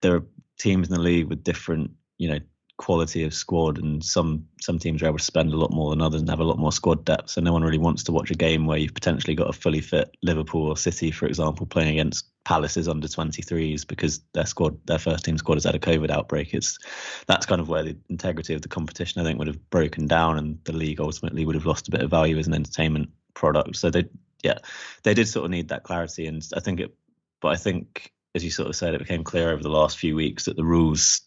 [0.00, 0.26] there are
[0.58, 2.38] teams in the league with different you know
[2.78, 6.00] quality of squad, and some some teams are able to spend a lot more than
[6.00, 7.28] others and have a lot more squad depth.
[7.30, 9.82] So no one really wants to watch a game where you've potentially got a fully
[9.82, 14.98] fit Liverpool or City, for example, playing against Palace's under 23s because their squad, their
[14.98, 16.54] first team squad, has had a COVID outbreak.
[16.54, 16.78] It's
[17.26, 20.38] that's kind of where the integrity of the competition, I think, would have broken down,
[20.38, 23.76] and the league ultimately would have lost a bit of value as an entertainment product.
[23.76, 24.04] So they,
[24.42, 24.58] yeah,
[25.02, 26.94] they did sort of need that clarity, and I think it,
[27.40, 30.14] but I think as you sort of said, it became clear over the last few
[30.14, 31.22] weeks that the rules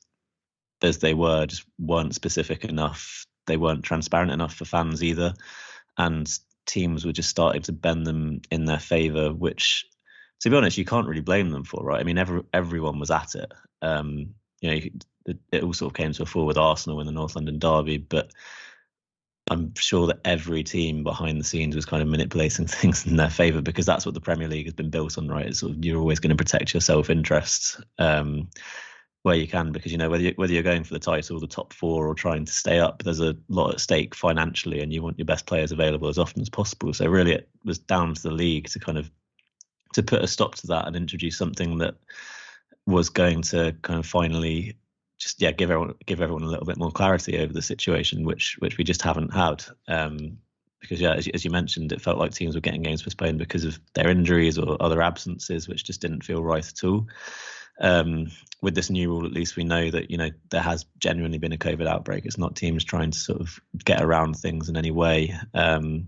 [0.82, 3.26] as they were just weren't specific enough.
[3.48, 5.34] They weren't transparent enough for fans either,
[5.98, 6.30] and
[6.66, 9.86] teams were just starting to bend them in their favour, which,
[10.44, 12.02] to be honest, you can't really blame them for, right?
[12.02, 13.52] I mean, every, everyone was at it.
[13.82, 14.80] Um, you know,
[15.26, 17.60] it, it all sort of came to a fall with Arsenal in the North London
[17.60, 18.30] derby, but
[19.50, 23.30] I'm sure that every team behind the scenes was kind of manipulating things in their
[23.30, 25.46] favour because that's what the Premier League has been built on, right?
[25.46, 27.80] It's sort of, you're always going to protect your self interest.
[27.98, 28.50] Um,
[29.22, 31.48] where you can because you know whether you, whether you're going for the title, the
[31.48, 35.02] top four, or trying to stay up, there's a lot at stake financially, and you
[35.02, 36.92] want your best players available as often as possible.
[36.92, 39.10] So really, it was down to the league to kind of
[39.94, 41.96] to put a stop to that and introduce something that
[42.86, 44.76] was going to kind of finally
[45.18, 48.58] just yeah give everyone give everyone a little bit more clarity over the situation, which
[48.60, 49.64] which we just haven't had.
[49.88, 50.38] Um,
[50.82, 53.64] because yeah, as, as you mentioned, it felt like teams were getting games postponed because
[53.64, 57.08] of their injuries or other absences, which just didn't feel right at all.
[57.80, 58.28] Um,
[58.62, 61.54] with this new rule, at least we know that you know there has genuinely been
[61.54, 62.26] a COVID outbreak.
[62.26, 65.34] It's not teams trying to sort of get around things in any way.
[65.54, 66.08] Um,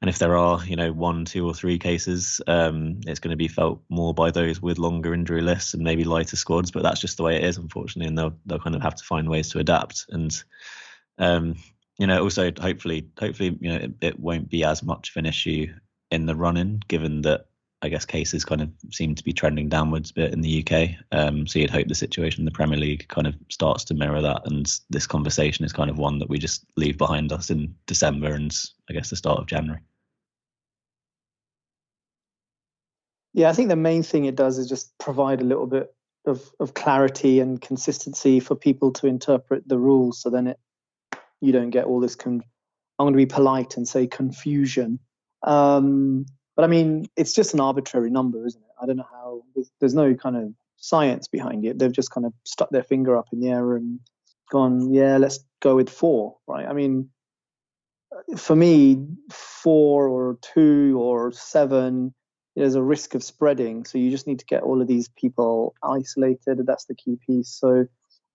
[0.00, 3.36] and if there are, you know, one, two, or three cases, um, it's going to
[3.36, 6.70] be felt more by those with longer injury lists and maybe lighter squads.
[6.70, 9.04] But that's just the way it is, unfortunately, and they'll they'll kind of have to
[9.04, 10.06] find ways to adapt.
[10.08, 10.42] And
[11.18, 11.56] um,
[11.98, 15.26] you know, also hopefully, hopefully, you know, it, it won't be as much of an
[15.26, 15.66] issue
[16.10, 17.46] in the run-in, given that
[17.82, 20.90] I guess cases kind of seem to be trending downwards a bit in the UK.
[21.12, 24.22] Um, so you'd hope the situation in the Premier League kind of starts to mirror
[24.22, 24.42] that.
[24.46, 28.32] And this conversation is kind of one that we just leave behind us in December
[28.32, 28.54] and
[28.88, 29.80] I guess the start of January.
[33.32, 35.94] Yeah, I think the main thing it does is just provide a little bit
[36.26, 40.20] of, of clarity and consistency for people to interpret the rules.
[40.20, 40.58] So then it
[41.40, 42.16] you don't get all this.
[42.16, 42.42] Con-
[42.98, 44.98] I'm going to be polite and say confusion.
[45.42, 48.68] Um, but I mean, it's just an arbitrary number, isn't it?
[48.82, 49.42] I don't know how.
[49.54, 51.78] There's, there's no kind of science behind it.
[51.78, 54.00] They've just kind of stuck their finger up in the air and
[54.50, 56.66] gone, yeah, let's go with four, right?
[56.66, 57.08] I mean,
[58.36, 62.12] for me, four or two or seven
[62.56, 63.84] there's a risk of spreading.
[63.84, 66.66] So you just need to get all of these people isolated.
[66.66, 67.48] That's the key piece.
[67.48, 67.86] So,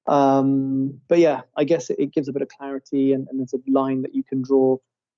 [0.07, 3.53] um, but yeah, I guess it, it, gives a bit of clarity and, and there's
[3.53, 4.77] a line that you can draw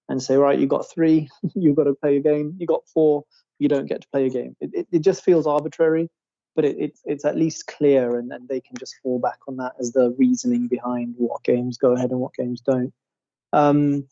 [0.10, 2.56] and say, right, you got three, you've got to play a game.
[2.58, 3.26] You got four,
[3.60, 4.56] you don't get to play a game.
[4.62, 6.10] It, it, it just feels arbitrary,
[6.56, 9.74] but it, it's at least clear and, and they can just fall back on that
[9.80, 12.94] as the reasoning behind what games go ahead and what games don't.
[13.54, 14.08] Um,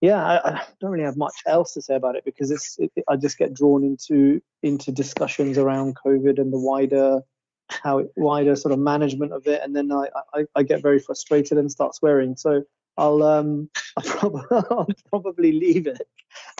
[0.00, 2.90] yeah, I, I, don't really have much else to say about it because it's it,
[3.08, 7.20] I just get drawn into into discussions around COVID and the wider
[7.68, 10.98] how it, wider sort of management of it, and then I, I, I get very
[10.98, 12.36] frustrated and start swearing.
[12.36, 12.62] So
[12.96, 16.08] I'll um I'll probably, I'll probably leave it.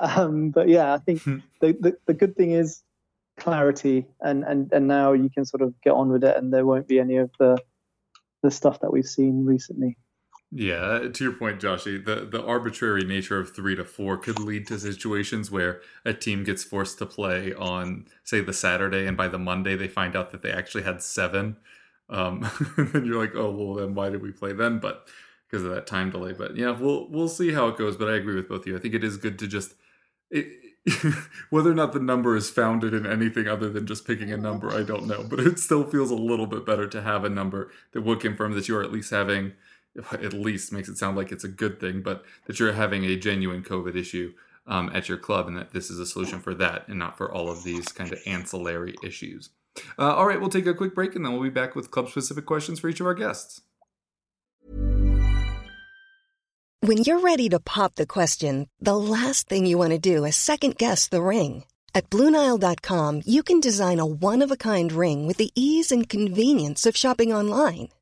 [0.00, 1.38] Um, but yeah, I think hmm.
[1.60, 2.82] the, the the good thing is
[3.38, 6.66] clarity, and and and now you can sort of get on with it, and there
[6.66, 7.58] won't be any of the
[8.42, 9.96] the stuff that we've seen recently.
[10.52, 14.66] Yeah, to your point, Joshy, the, the arbitrary nature of three to four could lead
[14.66, 19.28] to situations where a team gets forced to play on, say, the Saturday, and by
[19.28, 21.56] the Monday they find out that they actually had seven.
[22.08, 24.80] Um, and you're like, oh well, then why did we play then?
[24.80, 25.06] But
[25.48, 26.32] because of that time delay.
[26.32, 27.96] But yeah, we'll we'll see how it goes.
[27.96, 28.76] But I agree with both of you.
[28.76, 29.74] I think it is good to just
[30.30, 30.48] it,
[31.50, 34.70] whether or not the number is founded in anything other than just picking a number,
[34.70, 35.22] I don't know.
[35.28, 38.52] But it still feels a little bit better to have a number that would confirm
[38.54, 39.52] that you are at least having
[40.12, 43.16] at least makes it sound like it's a good thing, but that you're having a
[43.16, 44.32] genuine COVID issue
[44.66, 47.30] um, at your club and that this is a solution for that and not for
[47.30, 49.50] all of these kind of ancillary issues.
[49.98, 52.08] Uh, all right, we'll take a quick break and then we'll be back with club
[52.08, 53.62] specific questions for each of our guests.
[56.82, 60.36] When you're ready to pop the question, the last thing you want to do is
[60.36, 61.64] second guess the ring.
[61.94, 66.08] At Bluenile.com, you can design a one of a kind ring with the ease and
[66.08, 67.88] convenience of shopping online.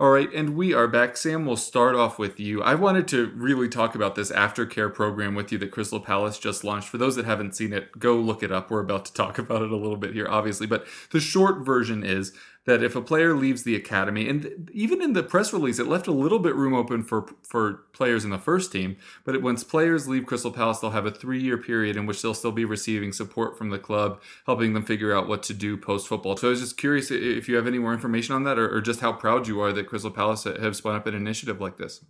[0.00, 1.14] All right, and we are back.
[1.18, 2.62] Sam, we'll start off with you.
[2.62, 6.64] I wanted to really talk about this aftercare program with you that Crystal Palace just
[6.64, 6.88] launched.
[6.88, 8.70] For those that haven't seen it, go look it up.
[8.70, 10.66] We're about to talk about it a little bit here, obviously.
[10.66, 12.32] But the short version is
[12.66, 16.06] that if a player leaves the academy, and even in the press release, it left
[16.06, 18.96] a little bit room open for for players in the first team.
[19.24, 22.20] But it, once players leave Crystal Palace, they'll have a three year period in which
[22.20, 25.76] they'll still be receiving support from the club, helping them figure out what to do
[25.76, 26.36] post football.
[26.36, 28.80] So I was just curious if you have any more information on that, or, or
[28.80, 32.04] just how proud you are that Crystal Palace have spun up an initiative like this.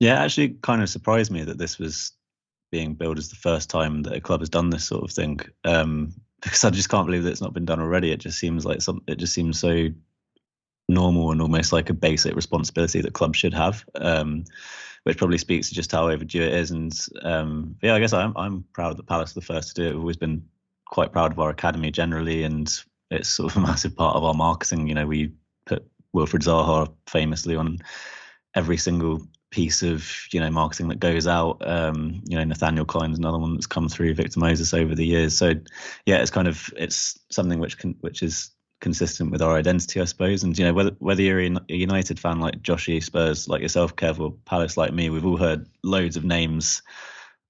[0.00, 2.12] Yeah, actually kind of surprised me that this was
[2.72, 5.38] being billed as the first time that a club has done this sort of thing.
[5.64, 8.10] Um, because I just can't believe that it's not been done already.
[8.10, 9.02] It just seems like some.
[9.06, 9.88] It just seems so
[10.88, 14.44] normal and almost like a basic responsibility that clubs should have, um,
[15.04, 16.70] which probably speaks to just how overdue it is.
[16.70, 19.88] And um, yeah, I guess I'm I'm proud that Palace are the first to do
[19.88, 19.92] it.
[19.92, 20.44] We've always been
[20.86, 22.72] quite proud of our academy generally, and
[23.10, 24.88] it's sort of a massive part of our marketing.
[24.88, 25.32] You know, we
[25.66, 27.78] put Wilfred Zaha famously on
[28.54, 31.62] every single piece of you know marketing that goes out.
[31.64, 34.14] Um, you know, Nathaniel Clyne's another one that's come through.
[34.14, 35.36] Victor Moses over the years.
[35.36, 35.52] So
[36.06, 40.04] yeah, it's kind of it's something which can which is consistent with our identity, I
[40.04, 40.42] suppose.
[40.42, 44.18] And you know, whether whether you're a United fan like Joshy, Spurs like yourself, Kev,
[44.18, 46.82] or Palace like me, we've all heard loads of names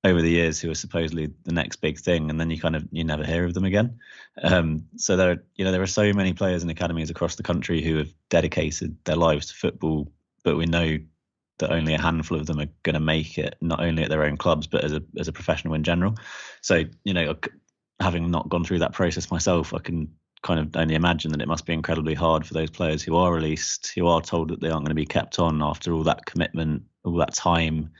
[0.04, 2.86] over the years who are supposedly the next big thing, and then you kind of
[2.90, 3.98] you never hear of them again.
[4.42, 7.82] Um, so there, you know, there are so many players in academies across the country
[7.82, 10.10] who have dedicated their lives to football,
[10.42, 10.98] but we know
[11.58, 14.24] that only a handful of them are going to make it, not only at their
[14.24, 16.14] own clubs, but as a as a professional in general.
[16.60, 17.36] So you know,
[18.00, 20.12] having not gone through that process myself, I can
[20.42, 23.32] kind of only imagine that it must be incredibly hard for those players who are
[23.32, 26.26] released, who are told that they aren't going to be kept on after all that
[26.26, 27.90] commitment, all that time,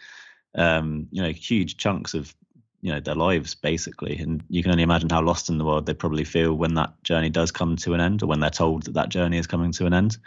[0.56, 2.34] um, you know, huge chunks of
[2.80, 5.86] you know their lives basically, and you can only imagine how lost in the world
[5.86, 8.82] they probably feel when that journey does come to an end, or when they're told
[8.84, 10.18] that that journey is coming to an end.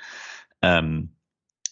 [0.64, 1.10] Um,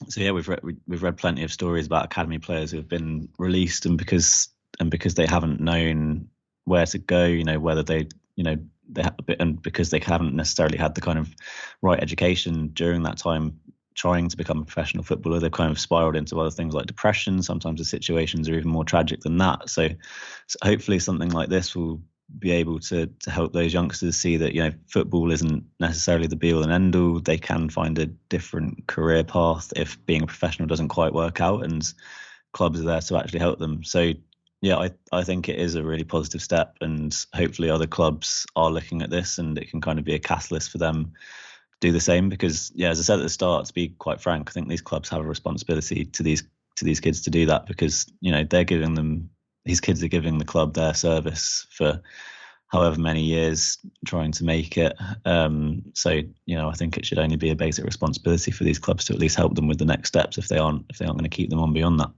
[0.10, 3.30] so yeah, we've read we've read plenty of stories about academy players who have been
[3.38, 6.30] released, and because and because they haven't known
[6.66, 8.58] where to go, you know, whether they you know
[8.90, 11.34] they have, and because they haven't necessarily had the kind of
[11.82, 13.60] right education during that time
[13.96, 17.44] trying to become a professional footballer they've kind of spiraled into other things like depression.
[17.44, 19.70] Sometimes the situations are even more tragic than that.
[19.70, 19.90] So,
[20.48, 22.02] so hopefully something like this will
[22.40, 26.36] be able to to help those youngsters see that you know football isn't necessarily the
[26.36, 30.28] be all and end all they can find a different career path if being a
[30.28, 31.94] professional doesn't quite work out and
[32.52, 34.14] clubs are there to actually help them so
[34.64, 38.72] yeah, I, I think it is a really positive step, and hopefully other clubs are
[38.72, 41.12] looking at this, and it can kind of be a catalyst for them
[41.82, 42.30] do the same.
[42.30, 44.82] Because yeah, as I said at the start, to be quite frank, I think these
[44.82, 46.44] clubs have a responsibility to these
[46.78, 49.30] to these kids to do that because you know they're giving them
[49.66, 52.02] these kids are giving the club their service for
[52.68, 54.98] however many years trying to make it.
[55.26, 58.80] Um, so you know, I think it should only be a basic responsibility for these
[58.80, 61.06] clubs to at least help them with the next steps if they aren't if they
[61.06, 62.12] aren't going to keep them on beyond that.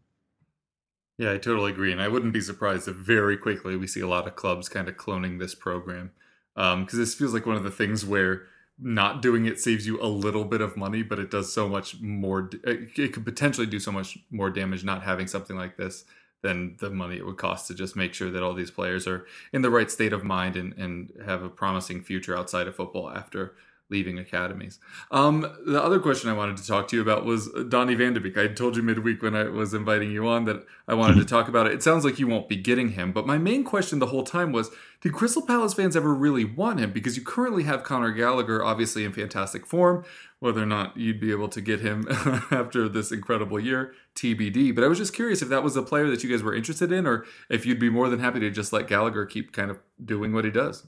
[1.17, 1.91] Yeah, I totally agree.
[1.91, 4.89] And I wouldn't be surprised if very quickly we see a lot of clubs kind
[4.89, 6.11] of cloning this program.
[6.55, 10.01] Because um, this feels like one of the things where not doing it saves you
[10.01, 12.49] a little bit of money, but it does so much more.
[12.63, 16.03] It could potentially do so much more damage not having something like this
[16.45, 19.25] than the money it would cost to just make sure that all these players are
[19.51, 23.09] in the right state of mind and, and have a promising future outside of football
[23.09, 23.55] after
[23.89, 24.79] leaving academies.
[25.11, 28.19] Um, the other question I wanted to talk to you about was Donny van de
[28.19, 28.37] Beek.
[28.37, 31.47] I told you midweek when I was inviting you on that I wanted to talk
[31.47, 31.73] about it.
[31.73, 34.51] It sounds like you won't be getting him, but my main question the whole time
[34.51, 34.69] was
[35.01, 36.91] did Crystal Palace fans ever really want him?
[36.91, 40.03] Because you currently have Conor Gallagher, obviously in fantastic form.
[40.45, 42.07] Whether or not you'd be able to get him
[42.51, 44.75] after this incredible year, TBD.
[44.75, 46.91] But I was just curious if that was a player that you guys were interested
[46.91, 49.79] in, or if you'd be more than happy to just let Gallagher keep kind of
[50.03, 50.85] doing what he does.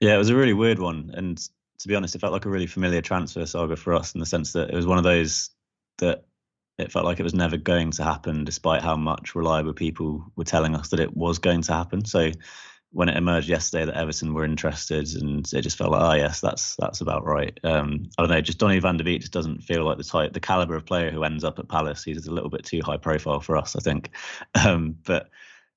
[0.00, 1.38] Yeah, it was a really weird one, and
[1.78, 4.26] to be honest, it felt like a really familiar transfer saga for us in the
[4.26, 5.48] sense that it was one of those
[5.96, 6.26] that
[6.76, 10.44] it felt like it was never going to happen, despite how much reliable people were
[10.44, 12.04] telling us that it was going to happen.
[12.04, 12.32] So
[12.92, 16.40] when it emerged yesterday that Everton were interested, and it just felt like, oh yes,
[16.40, 17.58] that's that's about right.
[17.64, 20.40] Um, I don't know, just Donny van de Beek doesn't feel like the type, the
[20.40, 22.04] caliber of player who ends up at Palace.
[22.04, 24.10] He's a little bit too high profile for us, I think.
[24.54, 25.30] Um, but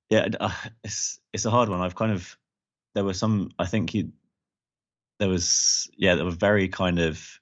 [0.10, 0.52] yeah, uh,
[0.84, 1.82] it's it's a hard one.
[1.82, 2.38] I've kind of
[2.94, 3.52] there were some.
[3.58, 4.10] I think he,
[5.20, 7.40] there was yeah, there were very kind of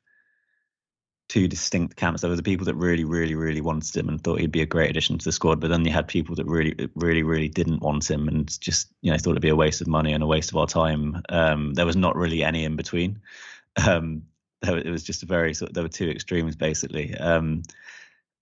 [1.33, 2.21] two distinct camps.
[2.21, 4.67] There were the people that really, really, really wanted him and thought he'd be a
[4.67, 7.81] great addition to the squad, but then you had people that really, really, really didn't
[7.81, 10.27] want him and just you know thought it'd be a waste of money and a
[10.27, 11.23] waste of our time.
[11.29, 13.19] Um, there was not really any in between.
[13.87, 14.21] Um,
[14.61, 15.73] it was just a very sort.
[15.73, 17.17] There were two extremes basically.
[17.17, 17.63] Um,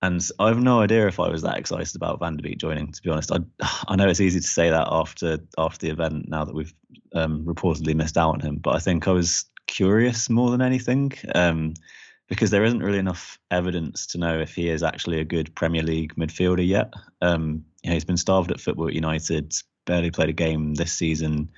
[0.01, 2.91] and I have no idea if I was that excited about Van der Beek joining.
[2.91, 3.37] To be honest, I
[3.87, 6.73] I know it's easy to say that after after the event now that we've
[7.13, 11.13] um, reportedly missed out on him, but I think I was curious more than anything
[11.33, 11.75] um,
[12.31, 15.83] because there isn't really enough evidence to know if he is actually a good Premier
[15.83, 16.93] League midfielder yet.
[17.21, 19.53] Um, you know, he's been starved at Football United,
[19.85, 21.51] barely played a game this season,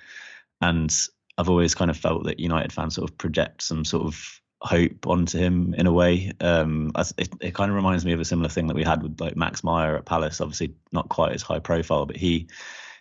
[0.62, 0.92] and
[1.38, 5.06] I've always kind of felt that United fans sort of project some sort of hope
[5.06, 6.32] onto him in a way.
[6.42, 9.21] Um, it, it kind of reminds me of a similar thing that we had with
[9.21, 10.42] like Max Meyer at Palace.
[10.42, 12.48] Obviously, not quite as high profile, but he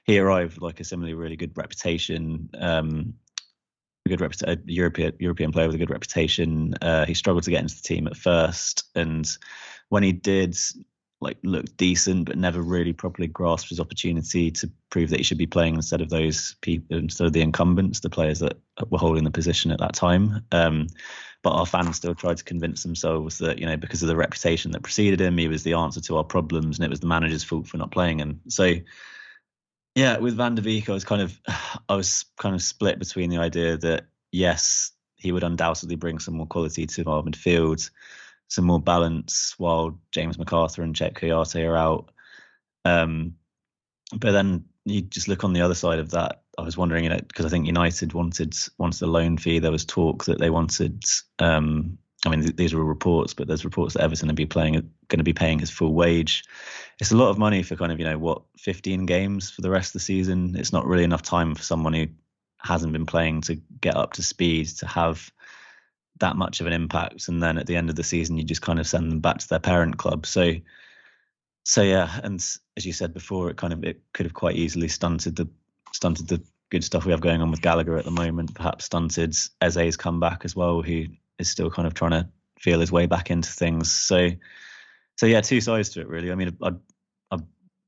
[0.05, 2.51] he arrived with like a similarly really good reputation.
[2.59, 3.15] Um,
[4.05, 6.75] a good reputation, European European player with a good reputation.
[6.81, 9.29] Uh, he struggled to get into the team at first, and
[9.89, 10.57] when he did,
[11.21, 15.39] like looked decent, but never really properly grasped his opportunity to prove that he should
[15.39, 18.59] be playing instead of those people, instead of the incumbents, the players that
[18.91, 20.45] were holding the position at that time.
[20.51, 20.89] Um,
[21.43, 24.73] but our fans still tried to convince themselves that you know because of the reputation
[24.73, 27.45] that preceded him, he was the answer to our problems, and it was the manager's
[27.45, 28.41] fault for not playing him.
[28.49, 28.75] So
[29.95, 31.39] Yeah, with Van der Beek, I was kind of,
[31.89, 36.35] I was kind of split between the idea that yes, he would undoubtedly bring some
[36.35, 37.91] more quality to our midfield,
[38.49, 42.11] some more balance while James McArthur and Chet Kouyaté are out.
[42.85, 43.37] Um,
[44.17, 46.43] but then you just look on the other side of that.
[46.59, 49.59] I was wondering, you know, because I think United wanted wanted a loan fee.
[49.59, 51.03] There was talk that they wanted.
[51.39, 54.75] Um, I mean, th- these were reports, but there's reports that Everton would be playing
[54.75, 56.45] going to be paying his full wage.
[57.01, 59.71] It's a lot of money for kind of you know what 15 games for the
[59.71, 60.55] rest of the season.
[60.57, 62.07] It's not really enough time for someone who
[62.59, 65.33] hasn't been playing to get up to speed to have
[66.21, 67.29] that much of an impact.
[67.29, 69.39] And then at the end of the season, you just kind of send them back
[69.39, 70.27] to their parent club.
[70.27, 70.55] So
[71.65, 72.35] so yeah, and
[72.77, 75.49] as you said before, it kind of it could have quite easily stunted the
[75.93, 78.55] stunted the good stuff we have going on with Gallagher at the moment.
[78.55, 81.07] Perhaps stunted Eze's comeback as well, who
[81.43, 82.29] is still kind of trying to
[82.59, 83.93] feel his way back into things.
[83.93, 84.31] So
[85.17, 86.33] so yeah, two sides to it really.
[86.33, 86.81] I mean, I'd
[87.31, 87.43] I'd,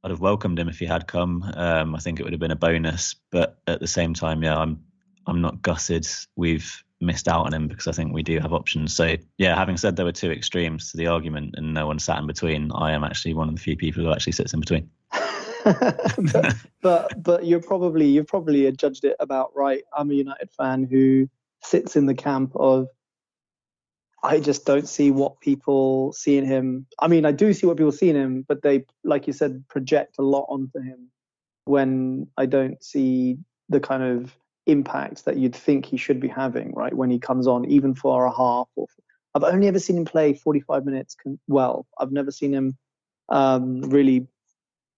[0.04, 1.42] I'd have welcomed him if he had come.
[1.56, 4.58] Um, I think it would have been a bonus, but at the same time, yeah,
[4.58, 4.84] I'm
[5.26, 6.06] I'm not gutted.
[6.36, 8.94] We've missed out on him because I think we do have options.
[8.94, 12.18] So yeah, having said there were two extremes to the argument and no one sat
[12.18, 14.90] in between, I am actually one of the few people who actually sits in between.
[15.64, 19.82] but, but but you're probably you've probably judged it about right.
[19.96, 21.28] I'm a United fan who
[21.62, 22.88] sits in the camp of
[24.24, 26.86] I just don't see what people see in him.
[26.98, 29.64] I mean, I do see what people see in him, but they, like you said,
[29.68, 31.10] project a lot onto him
[31.66, 33.36] when I don't see
[33.68, 34.34] the kind of
[34.66, 36.94] impact that you'd think he should be having, right?
[36.94, 38.66] When he comes on, even for a half.
[38.76, 38.86] Or
[39.34, 41.16] I've only ever seen him play 45 minutes
[41.46, 41.86] well.
[41.98, 42.78] I've never seen him
[43.28, 44.26] um, really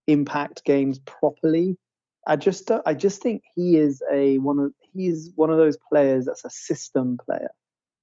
[0.07, 1.77] impact games properly.
[2.25, 6.25] I just, I just think he is a one of he's one of those players
[6.25, 7.51] that's a system player.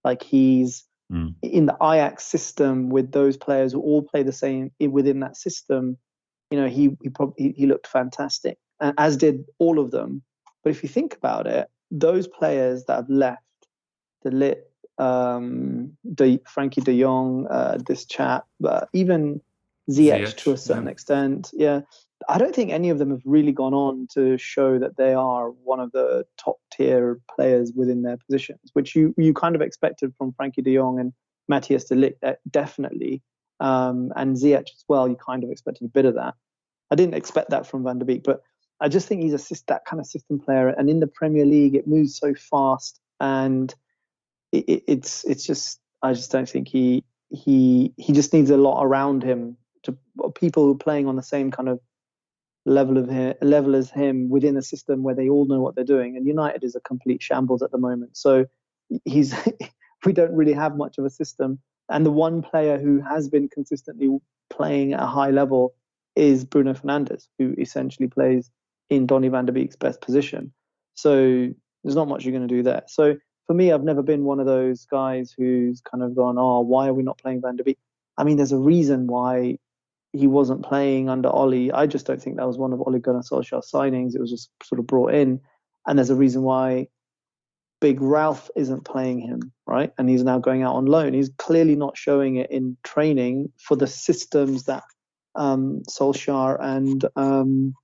[0.02, 1.34] Like he's mm.
[1.42, 5.96] in the Ajax system with those players who all play the same within that system.
[6.50, 10.22] You know, he he probably he looked fantastic, as did all of them.
[10.62, 13.42] But if you think about it, those players that have left,
[14.22, 19.40] the lit, um, de, Frenkie De Jong, uh, this chap, but even
[19.90, 20.90] Ziyech, to a certain yeah.
[20.90, 21.80] extent, yeah,
[22.28, 25.50] I don't think any of them have really gone on to show that they are
[25.50, 30.14] one of the top tier players within their positions, which you you kind of expected
[30.16, 31.12] from Frenkie De Jong and
[31.48, 33.22] Matthias de Ligt, definitely,
[33.60, 35.08] um, and Ziyech as well.
[35.08, 36.34] You kind of expected a bit of that.
[36.90, 38.42] I didn't expect that from Van der Beek, but
[38.80, 41.74] I just think he's a that kind of system player, and in the Premier League,
[41.74, 43.74] it moves so fast, and
[44.52, 48.56] it, it, it's it's just I just don't think he he he just needs a
[48.56, 49.96] lot around him to
[50.34, 51.80] people playing on the same kind of
[52.66, 55.84] level of him, level as him within a system where they all know what they're
[55.84, 56.16] doing.
[56.16, 58.46] And United is a complete shambles at the moment, so
[59.04, 59.34] he's
[60.04, 61.58] we don't really have much of a system.
[61.90, 64.08] And the one player who has been consistently
[64.48, 65.74] playing at a high level
[66.16, 68.50] is Bruno Fernandes, who essentially plays
[68.88, 70.52] in Donny van der Beek's best position.
[70.94, 71.48] So
[71.82, 72.82] there's not much you're going to do there.
[72.86, 76.60] So for me, I've never been one of those guys who's kind of gone, oh,
[76.60, 77.78] why are we not playing Van der Beek?
[78.16, 79.58] I mean, there's a reason why
[80.14, 81.72] he wasn't playing under Ole.
[81.72, 84.14] I just don't think that was one of Ole Gunnar Solskjaer's signings.
[84.14, 85.40] It was just sort of brought in.
[85.86, 86.88] And there's a reason why
[87.80, 89.92] Big Ralf isn't playing him, right?
[89.98, 91.14] And he's now going out on loan.
[91.14, 94.84] He's clearly not showing it in training for the systems that
[95.34, 97.74] um, Solskjaer and um,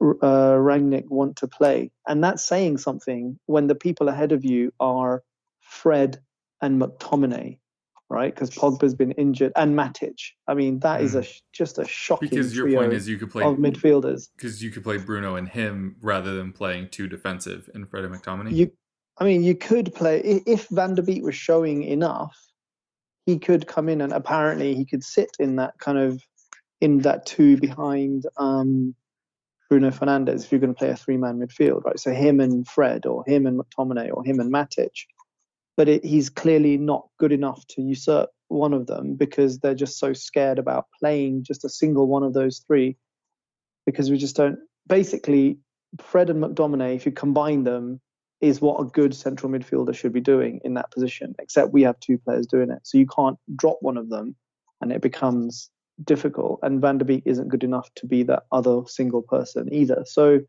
[0.00, 1.92] uh, Rangnick want to play.
[2.06, 5.22] And that's saying something when the people ahead of you are
[5.60, 6.20] Fred
[6.60, 7.60] and McTominay,
[8.10, 8.34] right?
[8.34, 10.18] Because Pogba's been injured and Matic.
[10.46, 13.30] I mean, that is a just a shocking Because your trio point is you could
[13.30, 14.28] play of midfielders.
[14.36, 18.14] because you could play Bruno and him rather than playing two defensive and Fred and
[18.14, 18.54] McTominay.
[18.54, 18.72] You,
[19.18, 22.36] I mean, you could play if Van der Beek was showing enough.
[23.26, 26.22] He could come in and apparently he could sit in that kind of
[26.80, 28.94] in that two behind um,
[29.68, 31.98] Bruno Fernandes if you're going to play a three-man midfield, right?
[31.98, 34.90] So him and Fred, or him and McTominay, or him and Matic.
[35.78, 39.98] But it, he's clearly not good enough to usurp one of them because they're just
[39.98, 42.96] so scared about playing just a single one of those three.
[43.86, 44.58] Because we just don't.
[44.86, 45.58] Basically,
[46.02, 48.00] Fred and McTominay, if you combine them,
[48.40, 51.34] is what a good central midfielder should be doing in that position.
[51.38, 54.36] Except we have two players doing it, so you can't drop one of them,
[54.80, 55.70] and it becomes
[56.04, 56.60] difficult.
[56.62, 60.04] And Van der Beek isn't good enough to be that other single person either.
[60.06, 60.40] So,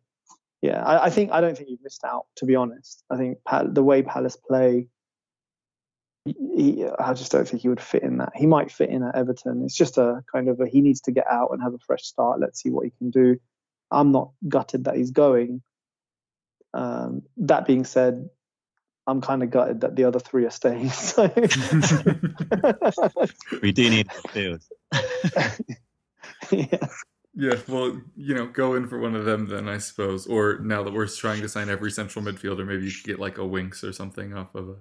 [0.61, 2.25] yeah, I, I think I don't think you've missed out.
[2.37, 3.37] To be honest, I think
[3.73, 4.87] the way Palace play,
[6.55, 8.31] he, I just don't think he would fit in that.
[8.35, 9.63] He might fit in at Everton.
[9.63, 12.03] It's just a kind of a he needs to get out and have a fresh
[12.03, 12.39] start.
[12.39, 13.37] Let's see what he can do.
[13.91, 15.61] I'm not gutted that he's going.
[16.73, 18.29] Um, that being said,
[19.07, 20.89] I'm kind of gutted that the other three are staying.
[20.91, 21.23] So
[23.61, 24.61] we do need field.
[26.51, 26.87] yeah.
[27.35, 30.27] Yeah, well, you know, go in for one of them then, I suppose.
[30.27, 33.37] Or now that we're trying to sign every central midfielder, maybe you could get like
[33.37, 34.75] a Winks or something off of a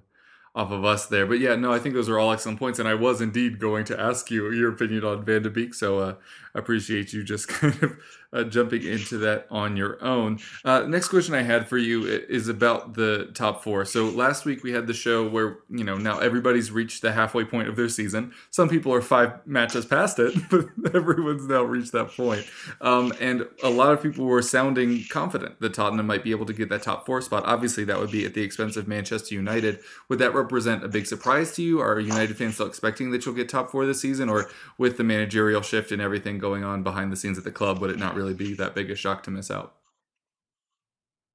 [0.55, 1.25] off of us there.
[1.25, 2.79] But yeah, no, I think those are all excellent points.
[2.79, 5.73] And I was indeed going to ask you your opinion on Van de Beek.
[5.73, 6.15] So uh,
[6.55, 7.97] I appreciate you just kind of
[8.31, 10.39] uh, jumping into that on your own.
[10.63, 13.85] Uh, next question I had for you is about the top four.
[13.85, 17.43] So last week we had the show where, you know, now everybody's reached the halfway
[17.43, 18.33] point of their season.
[18.51, 22.45] Some people are five matches past it, but everyone's now reached that point.
[22.81, 26.53] Um, and a lot of people were sounding confident that Tottenham might be able to
[26.53, 27.43] get that top four spot.
[27.45, 29.79] Obviously, that would be at the expense of Manchester United.
[30.07, 31.79] Would that represent a big surprise to you?
[31.79, 34.29] Are United fans still expecting that you'll get top four this season?
[34.29, 37.79] Or with the managerial shift and everything going on behind the scenes at the club,
[37.79, 39.75] would it not really be that big a shock to miss out?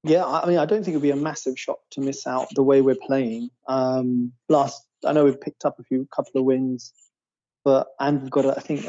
[0.02, 2.62] Yeah, I mean, I don't think it'd be a massive shock to miss out the
[2.62, 3.48] way we're playing.
[3.66, 6.92] Um, last, I know we've picked up a few couple of wins,
[7.64, 8.84] but and we've got, I think,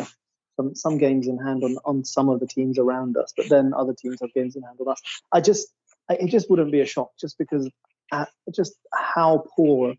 [0.58, 3.34] some some games in hand on on some of the teams around us.
[3.36, 5.02] But then other teams have games in hand on us.
[5.32, 5.68] I just,
[6.10, 7.70] it just wouldn't be a shock just because
[8.12, 9.96] at just how poor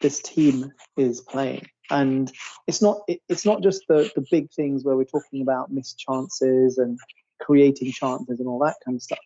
[0.00, 1.66] this team is playing.
[1.90, 2.30] And
[2.68, 5.98] it's not it, it's not just the the big things where we're talking about missed
[5.98, 6.98] chances and
[7.44, 9.18] creating chances and all that kind of stuff.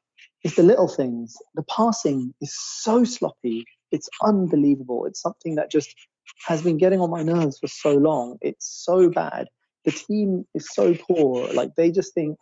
[0.43, 1.37] It's the little things.
[1.55, 3.65] The passing is so sloppy.
[3.93, 5.07] It's unbelievable.
[5.07, 5.95] It's something that just
[6.47, 8.39] has been getting on my nerves for so long.
[8.41, 9.49] It's so bad.
[9.85, 11.53] The team is so poor.
[11.53, 12.39] Like they just think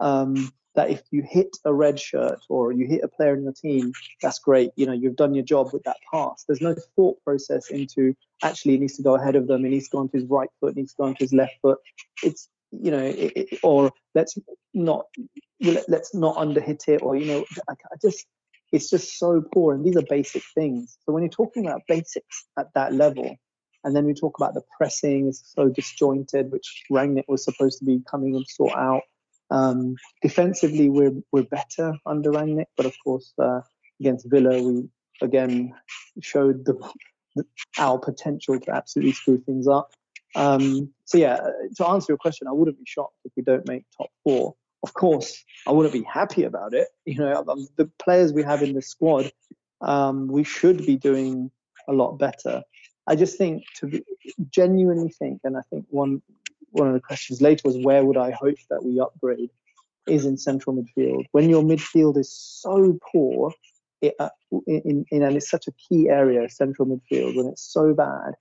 [0.00, 3.52] um, that if you hit a red shirt or you hit a player in your
[3.52, 3.92] team,
[4.22, 4.70] that's great.
[4.76, 6.44] You know, you've done your job with that pass.
[6.46, 9.64] There's no thought process into actually he needs to go ahead of them.
[9.64, 10.74] He needs to go onto his right foot.
[10.74, 11.78] He needs to go onto his left foot.
[12.22, 14.38] It's you know, it, it, or let's
[14.74, 15.06] not
[15.60, 18.26] let's not underhit it, or you know, I, I just
[18.72, 19.74] it's just so poor.
[19.74, 20.98] And these are basic things.
[21.04, 23.36] So when you're talking about basics at that level,
[23.84, 27.84] and then we talk about the pressing is so disjointed, which Rangnick was supposed to
[27.84, 29.02] be coming and sort out.
[29.50, 33.60] Um, defensively, we're we're better under Rangnick, but of course uh,
[34.00, 34.88] against Villa, we
[35.22, 35.74] again
[36.20, 36.74] showed the,
[37.34, 37.44] the,
[37.78, 39.92] our potential to absolutely screw things up.
[40.38, 41.38] Um, so yeah,
[41.76, 44.54] to answer your question, I wouldn't be shocked if we don't make top four.
[44.84, 46.88] Of course, I wouldn't be happy about it.
[47.04, 49.32] You know, um, the players we have in the squad,
[49.80, 51.50] um, we should be doing
[51.88, 52.62] a lot better.
[53.06, 54.04] I just think to be,
[54.50, 56.22] genuinely think, and I think one
[56.70, 59.50] one of the questions later was where would I hope that we upgrade
[60.06, 61.24] is in central midfield.
[61.32, 63.52] When your midfield is so poor,
[64.00, 64.28] it, uh,
[64.66, 68.34] in, in, and it's such a key area, central midfield, when it's so bad,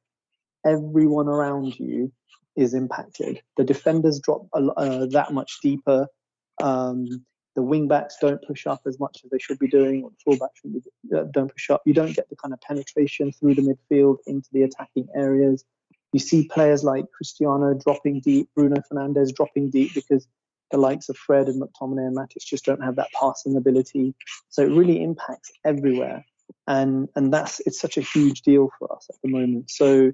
[0.68, 2.12] everyone around you
[2.56, 3.42] is impacted.
[3.56, 6.08] The defenders drop uh, that much deeper.
[6.62, 10.12] Um, the wing backs don't push up as much as they should be doing, or
[10.12, 10.82] the fullbacks be,
[11.16, 11.82] uh, don't push up.
[11.86, 15.64] You don't get the kind of penetration through the midfield into the attacking areas.
[16.14, 20.28] You see players like Cristiano dropping deep, Bruno Fernandes dropping deep because
[20.72, 24.14] the likes of Fred and McTominay and Matic just don't have that passing ability.
[24.50, 26.26] So it really impacts everywhere,
[26.68, 29.72] and and that's it's such a huge deal for us at the moment.
[29.72, 30.14] So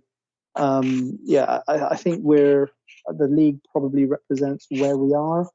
[0.55, 2.69] um, yeah, I, I, think we're
[3.07, 5.49] the league probably represents where we are.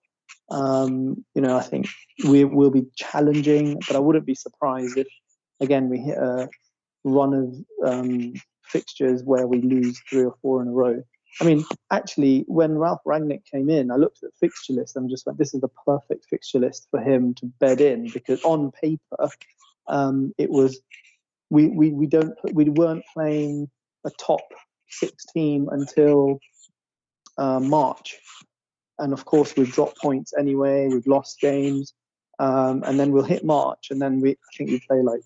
[0.51, 1.89] Um, you know, I think
[2.27, 5.07] we will be challenging, but I wouldn't be surprised if
[5.61, 6.49] again we hit a
[7.05, 8.35] run of um,
[8.65, 11.03] fixtures where we lose three or four in a row.
[11.41, 15.09] I mean, actually, when Ralf Rangnick came in, I looked at the fixture list and
[15.09, 18.73] just went, "This is the perfect fixture list for him to bed in," because on
[18.73, 19.29] paper,
[19.87, 20.81] um, it was
[21.51, 23.71] we, we we don't we weren't playing
[24.05, 24.43] a top
[24.89, 26.39] six team until
[27.37, 28.19] uh, March.
[28.99, 30.89] And of course, we've dropped points anyway.
[30.89, 31.95] We've lost games,
[32.39, 35.21] um, and then we'll hit March, and then we I think we play like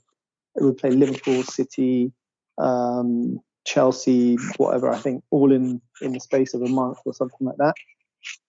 [0.60, 2.12] we play Liverpool, City,
[2.58, 4.90] um, Chelsea, whatever.
[4.90, 7.74] I think all in in the space of a month or something like that.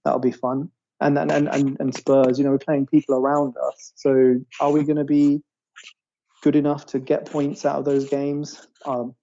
[0.03, 0.69] That'll be fun.
[0.99, 3.93] And and and and Spurs, you know, we're playing people around us.
[3.95, 5.41] So are we going to be
[6.41, 8.67] good enough to get points out of those games?
[8.85, 9.15] Um,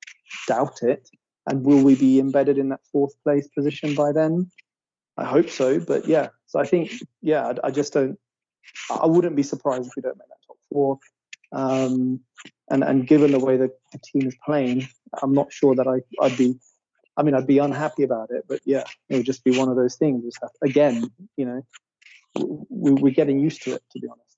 [0.48, 1.08] doubt it.
[1.50, 4.52] And will we be embedded in that fourth place position by then?
[5.16, 5.80] I hope so.
[5.80, 6.92] But yeah, so I think,
[7.22, 8.16] yeah, I, I just don't,
[8.88, 10.98] I wouldn't be surprised if we don't make that top four.
[11.50, 12.20] Um,
[12.70, 14.86] and, and given the way that the team is playing,
[15.20, 16.54] I'm not sure that I, I'd be,
[17.16, 19.74] I mean, I'd be unhappy about it, but yeah, it would just be one of
[19.74, 20.32] those things.
[20.62, 21.66] Again, you know,
[22.68, 24.29] we, we're getting used to it, to be honest.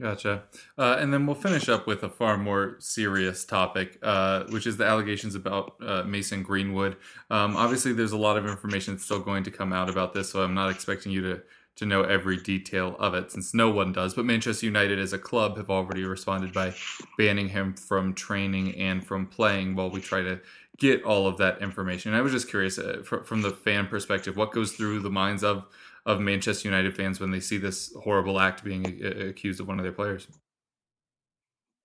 [0.00, 0.44] Gotcha.
[0.76, 4.76] Uh, and then we'll finish up with a far more serious topic, uh, which is
[4.76, 6.96] the allegations about uh, Mason Greenwood.
[7.30, 10.42] Um, obviously, there's a lot of information still going to come out about this, so
[10.42, 11.42] I'm not expecting you to
[11.76, 14.12] to know every detail of it, since no one does.
[14.12, 16.74] But Manchester United, as a club, have already responded by
[17.16, 20.40] banning him from training and from playing while we try to
[20.78, 22.14] get all of that information.
[22.14, 25.66] I was just curious, uh, from the fan perspective, what goes through the minds of
[26.08, 29.82] of Manchester United fans when they see this horrible act being accused of one of
[29.82, 30.26] their players?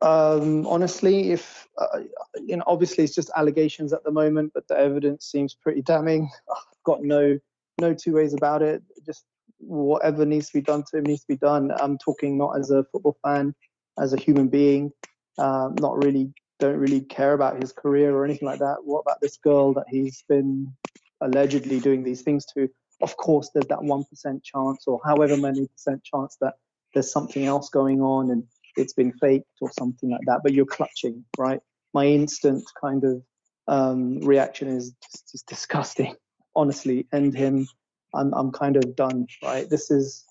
[0.01, 1.99] Um, honestly, if uh,
[2.35, 6.29] you know, obviously it's just allegations at the moment, but the evidence seems pretty damning.
[6.49, 7.37] I've got no
[7.81, 8.81] no two ways about it.
[9.05, 9.25] Just
[9.59, 11.71] whatever needs to be done to him needs to be done.
[11.77, 13.53] I'm talking not as a football fan,
[13.99, 14.91] as a human being.
[15.37, 18.77] Um, not really, don't really care about his career or anything like that.
[18.85, 20.71] What about this girl that he's been
[21.19, 22.69] allegedly doing these things to?
[23.03, 26.55] Of course, there's that one percent chance, or however many percent chance that
[26.93, 28.43] there's something else going on and
[28.77, 30.41] it's been faked or something like that.
[30.43, 31.59] But you're clutching, right?
[31.93, 33.21] My instant kind of
[33.67, 36.15] um, reaction is just, just disgusting.
[36.55, 37.67] Honestly, end him.
[38.13, 39.69] I'm I'm kind of done, right?
[39.69, 40.23] This is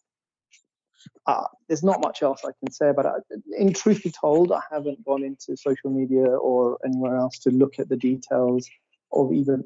[1.27, 3.33] uh, there's not much else I can say it.
[3.59, 7.79] In truth be told, I haven't gone into social media or anywhere else to look
[7.79, 8.69] at the details
[9.13, 9.65] of even,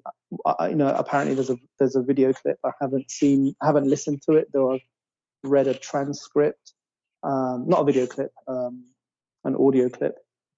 [0.68, 4.32] you know, apparently there's a there's a video clip I haven't seen, haven't listened to
[4.32, 4.80] it, though I've
[5.42, 6.72] read a transcript,
[7.22, 8.84] um, not a video clip, um,
[9.44, 10.16] an audio clip.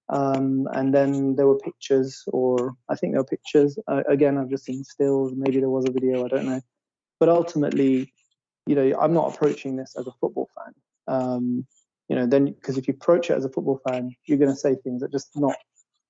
[0.09, 3.77] Um, and then there were pictures, or I think there were pictures.
[3.87, 5.33] Uh, again, I've just seen stills.
[5.35, 6.25] Maybe there was a video.
[6.25, 6.61] I don't know.
[7.19, 8.11] But ultimately,
[8.65, 10.73] you know, I'm not approaching this as a football fan.
[11.07, 11.67] Um,
[12.07, 14.57] you know, then because if you approach it as a football fan, you're going to
[14.57, 15.55] say things that just not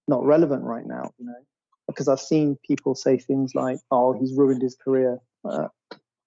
[0.07, 1.11] not relevant right now.
[1.17, 1.35] You know,
[1.89, 5.67] because I've seen people say things like, "Oh, he's ruined his career." Uh,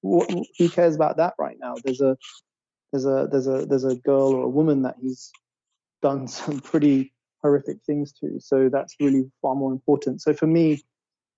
[0.01, 1.75] what, who cares about that right now?
[1.85, 2.17] There's a
[2.93, 5.31] there's a there's a there's a girl or a woman that he's
[6.03, 8.39] done some pretty horrific things to.
[8.41, 10.23] So that's really far more important.
[10.23, 10.83] So for me,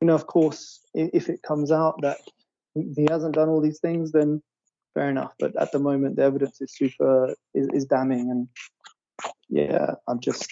[0.01, 2.19] you know, of course, if it comes out that
[2.75, 4.43] he hasn't done all these things, then
[4.95, 5.33] fair enough.
[5.39, 8.49] But at the moment, the evidence is super is, is damning, and
[9.49, 10.49] yeah, I'm just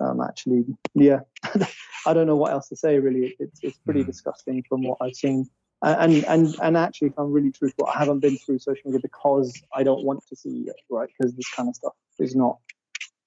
[0.00, 0.64] um actually
[0.94, 1.20] yeah,
[2.06, 3.36] I don't know what else to say really.
[3.38, 5.48] It's it's pretty disgusting from what I've seen.
[5.82, 9.52] And and and actually, if I'm really truthful, I haven't been through social media because
[9.74, 11.08] I don't want to see it, right?
[11.08, 12.58] Because this kind of stuff is not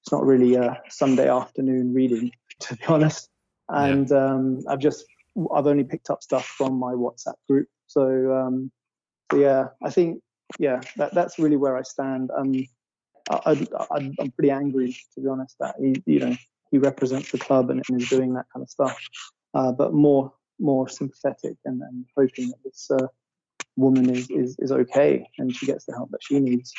[0.01, 3.29] it's not really a Sunday afternoon reading, to be honest.
[3.69, 4.25] And yeah.
[4.25, 5.05] um, I've just
[5.55, 7.67] I've only picked up stuff from my WhatsApp group.
[7.87, 8.71] So, um,
[9.31, 10.21] so yeah, I think
[10.59, 12.29] yeah, that that's really where I stand.
[12.37, 12.53] Um,
[13.31, 16.35] I, I, I'm pretty angry to be honest that he you know
[16.73, 18.97] he represents the club and, and is doing that kind of stuff.
[19.53, 23.07] Uh, but more more sympathetic and, and hoping that this uh,
[23.75, 26.73] woman is, is is okay and she gets the help that she needs.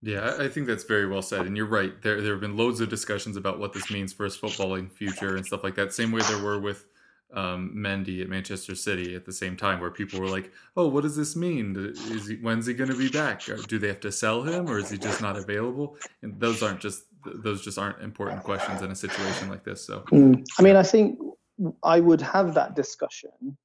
[0.00, 2.00] Yeah, I think that's very well said, and you're right.
[2.00, 5.36] There, there have been loads of discussions about what this means for his footballing future
[5.36, 5.92] and stuff like that.
[5.92, 6.86] Same way there were with
[7.34, 11.02] um, Mendy at Manchester City at the same time, where people were like, "Oh, what
[11.02, 11.74] does this mean?
[11.76, 13.48] Is he, when's he going to be back?
[13.48, 16.62] Or do they have to sell him, or is he just not available?" And those
[16.62, 17.04] aren't just
[17.34, 19.86] those just aren't important questions in a situation like this.
[19.86, 20.44] So, mm.
[20.58, 21.18] I mean, I think
[21.82, 23.56] I would have that discussion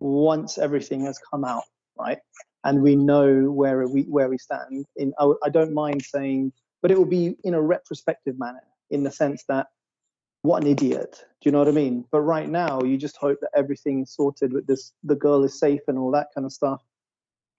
[0.00, 1.64] once everything has come out,
[1.98, 2.18] right?
[2.64, 4.86] And we know where we where we stand.
[4.96, 6.52] In I, I don't mind saying,
[6.82, 9.66] but it will be in a retrospective manner, in the sense that
[10.44, 11.24] what an idiot.
[11.40, 12.04] Do you know what I mean?
[12.12, 15.58] But right now, you just hope that everything is sorted with this, the girl is
[15.58, 16.82] safe and all that kind of stuff.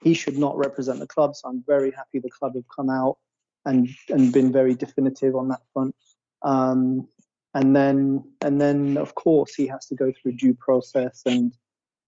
[0.03, 1.35] He should not represent the club.
[1.35, 3.17] So I'm very happy the club have come out
[3.65, 5.95] and and been very definitive on that front.
[6.41, 7.07] Um,
[7.53, 11.53] and then and then of course he has to go through due process and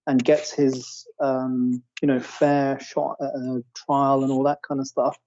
[0.05, 4.79] and gets his um, you know fair shot at a trial and all that kind
[4.79, 5.17] of stuff.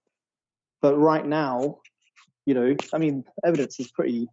[0.80, 1.78] But right now,
[2.46, 4.28] you know, I mean, evidence is pretty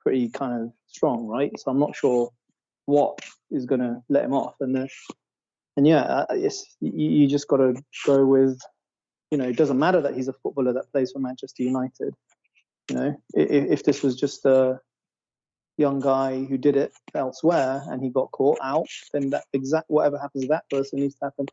[0.00, 1.52] pretty kind of strong, right?
[1.58, 2.30] So I'm not sure
[2.86, 3.18] what
[3.50, 4.54] is going to let him off.
[4.60, 4.88] And the,
[5.76, 7.74] and yeah, it's you, you just got to
[8.06, 8.60] go with,
[9.30, 12.14] you know, it doesn't matter that he's a footballer that plays for Manchester United.
[12.90, 14.80] You know, if, if this was just a
[15.76, 20.18] young guy who did it elsewhere and he got caught out, then that exact whatever
[20.18, 21.46] happens to that person needs to happen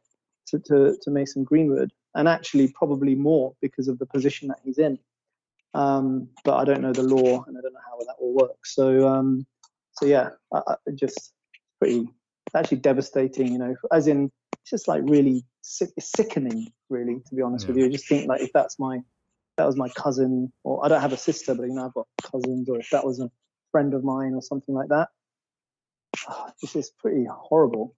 [0.48, 4.78] to, to, to Mason Greenwood, and actually probably more because of the position that he's
[4.78, 5.00] in.
[5.74, 8.76] Um, but I don't know the law and I don't know how that all works.
[8.76, 9.46] So, um,
[9.94, 11.34] so yeah, I, I just
[11.80, 12.08] pretty
[12.56, 13.52] actually devastating.
[13.52, 14.32] You know, as in
[14.62, 17.70] it's just like really sick, sickening, really, to be honest yeah.
[17.70, 17.86] with you.
[17.86, 19.00] I just think like if that's my
[19.58, 22.08] that was my cousin, or I don't have a sister, but you know I've got
[22.24, 23.30] cousins, or if that was a
[23.72, 25.10] friend of mine or something like that,
[26.30, 27.96] oh, this is pretty horrible.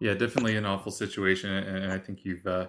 [0.00, 2.66] Yeah, definitely an awful situation, and I think you've uh,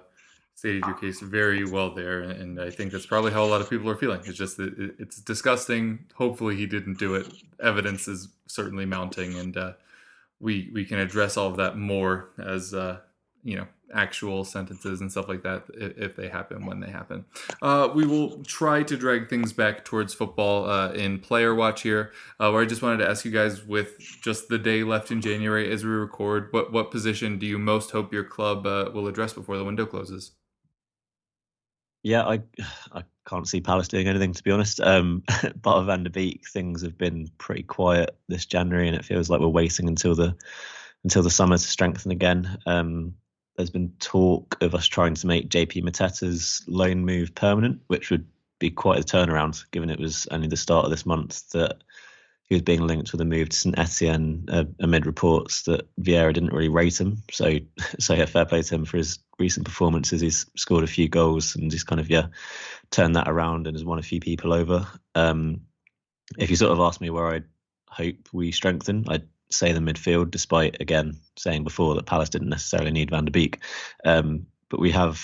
[0.56, 3.70] stated your case very well there, and I think that's probably how a lot of
[3.70, 4.22] people are feeling.
[4.26, 6.06] It's just that it's disgusting.
[6.16, 7.28] Hopefully, he didn't do it.
[7.62, 9.74] Evidence is certainly mounting, and uh,
[10.44, 13.00] we we can address all of that more as uh,
[13.44, 17.24] you know actual sentences and stuff like that if, if they happen when they happen.
[17.62, 22.12] Uh, we will try to drag things back towards football uh, in player watch here,
[22.40, 25.22] uh, where I just wanted to ask you guys with just the day left in
[25.22, 29.08] January as we record, what what position do you most hope your club uh, will
[29.08, 30.32] address before the window closes?
[32.04, 32.42] Yeah, I
[32.92, 34.80] I can't see Palace doing anything to be honest.
[34.80, 35.24] Um,
[35.62, 39.40] but Van der Beek, things have been pretty quiet this January, and it feels like
[39.40, 40.36] we're waiting until the
[41.04, 42.60] until the summer to strengthen again.
[42.66, 43.16] Um,
[43.56, 48.26] there's been talk of us trying to make JP Mateta's loan move permanent, which would
[48.60, 51.84] be quite a turnaround, given it was only the start of this month that
[52.46, 56.34] he was being linked with a move to St Etienne uh, amid reports that Vieira
[56.34, 57.22] didn't really rate him.
[57.32, 57.58] So,
[58.00, 60.22] so yeah, fair play to him for his recent performances.
[60.22, 62.28] He's scored a few goals and just kind of yeah
[62.90, 64.88] turned that around and has won a few people over.
[65.16, 65.62] Um,
[66.38, 67.42] if you sort of ask me where I
[67.90, 72.92] hope we strengthen, I'd say the midfield, despite again saying before that Palace didn't necessarily
[72.92, 73.60] need Van der Beek.
[74.06, 75.22] Um, but we have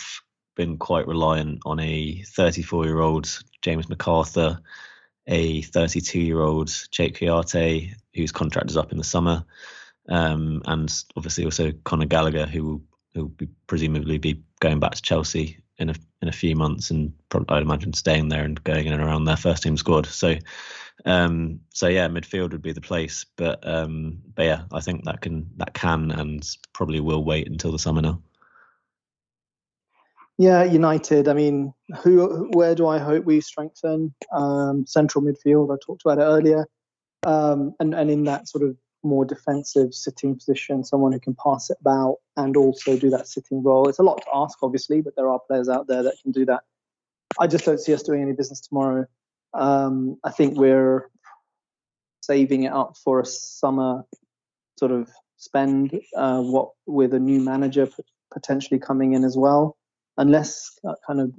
[0.55, 4.59] been quite reliant on a 34 year old James McArthur,
[5.25, 9.45] a 32 year old Jake Kouyaté, whose contract is up in the summer,
[10.09, 12.81] um, and obviously also Conor Gallagher, who will,
[13.13, 16.91] who will be, presumably be going back to Chelsea in a in a few months,
[16.91, 20.05] and probably, I'd imagine staying there and going in and around their first team squad.
[20.05, 20.35] So
[21.05, 23.25] um, so yeah, midfield would be the place.
[23.35, 27.71] But um, but yeah, I think that can that can and probably will wait until
[27.71, 28.21] the summer now.
[30.37, 31.27] Yeah, United.
[31.27, 32.49] I mean, who?
[32.53, 34.13] Where do I hope we strengthen?
[34.33, 35.73] Um, central midfield.
[35.73, 36.67] I talked about it earlier,
[37.25, 41.69] um, and and in that sort of more defensive sitting position, someone who can pass
[41.69, 43.87] it about and also do that sitting role.
[43.87, 46.45] It's a lot to ask, obviously, but there are players out there that can do
[46.45, 46.61] that.
[47.39, 49.05] I just don't see us doing any business tomorrow
[49.53, 51.09] um, I think we're
[52.21, 54.03] saving it up for a summer
[54.77, 55.99] sort of spend.
[56.15, 57.87] Uh, what with a new manager
[58.31, 59.77] potentially coming in as well,
[60.17, 60.77] unless
[61.07, 61.33] kind of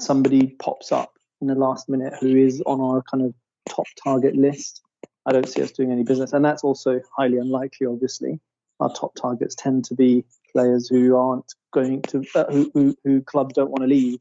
[0.00, 3.34] somebody pops up in the last minute who is on our kind of
[3.68, 4.82] top target list.
[5.26, 7.86] I don't see us doing any business, and that's also highly unlikely.
[7.86, 8.40] Obviously,
[8.80, 13.22] our top targets tend to be players who aren't going to uh, who, who, who
[13.22, 14.18] clubs don't want to leave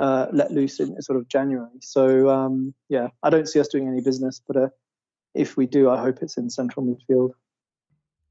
[0.00, 1.78] uh, let loose in sort of January.
[1.80, 4.68] So um, yeah, I don't see us doing any business, but uh,
[5.34, 7.32] if we do, I hope it's in central midfield.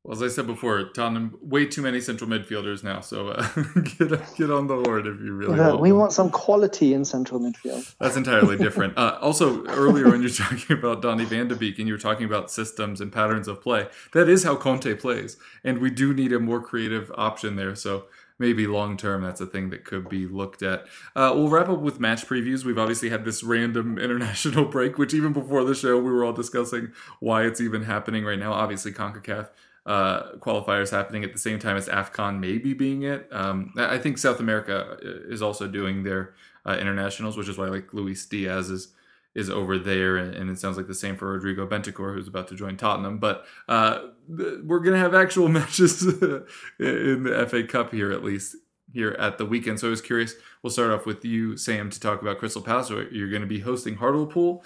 [0.04, 3.02] Well, as I said before, Tottenham way too many central midfielders now.
[3.02, 3.46] So uh,
[3.98, 5.82] get get on the horde if you really yeah, want.
[5.82, 7.94] We want some quality in central midfield.
[8.00, 8.98] That's entirely different.
[8.98, 12.26] Uh, also, earlier when you're talking about Donny Van de Beek and you were talking
[12.26, 15.36] about systems and patterns of play, that is how Conte plays,
[15.66, 17.76] and we do need a more creative option there.
[17.76, 18.06] So
[18.40, 20.86] maybe long term that's a thing that could be looked at.
[21.14, 22.64] Uh, we'll wrap up with match previews.
[22.64, 26.32] We've obviously had this random international break, which even before the show we were all
[26.32, 28.54] discussing why it's even happening right now.
[28.54, 29.50] Obviously, Concacaf
[29.90, 33.28] uh, qualifiers happening at the same time as AFCON maybe being it.
[33.32, 37.70] Um, I think South America uh, is also doing their uh, internationals, which is why
[37.70, 38.90] like Luis Diaz is
[39.34, 42.56] is over there, and, it sounds like the same for Rodrigo Bentancur, who's about to
[42.56, 43.20] join Tottenham.
[43.20, 48.56] But uh, we're going to have actual matches in the FA Cup here, at least
[48.94, 49.80] here at the weekend.
[49.80, 50.34] So I was curious.
[50.62, 52.90] We'll start off with you, Sam, to talk about Crystal Palace.
[52.90, 54.64] You're going to be hosting Hartlepool.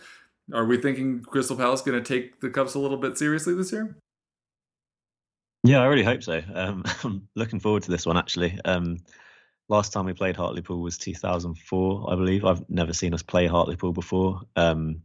[0.54, 3.72] Are we thinking Crystal Palace going to take the cups a little bit seriously this
[3.72, 3.96] year?
[5.64, 6.42] Yeah, I really hope so.
[6.54, 8.60] Um, I'm looking forward to this one actually.
[8.66, 8.98] Um,
[9.70, 12.44] last time we played Hartlepool was 2004, I believe.
[12.44, 14.42] I've never seen us play Hartlepool before.
[14.56, 15.04] Um,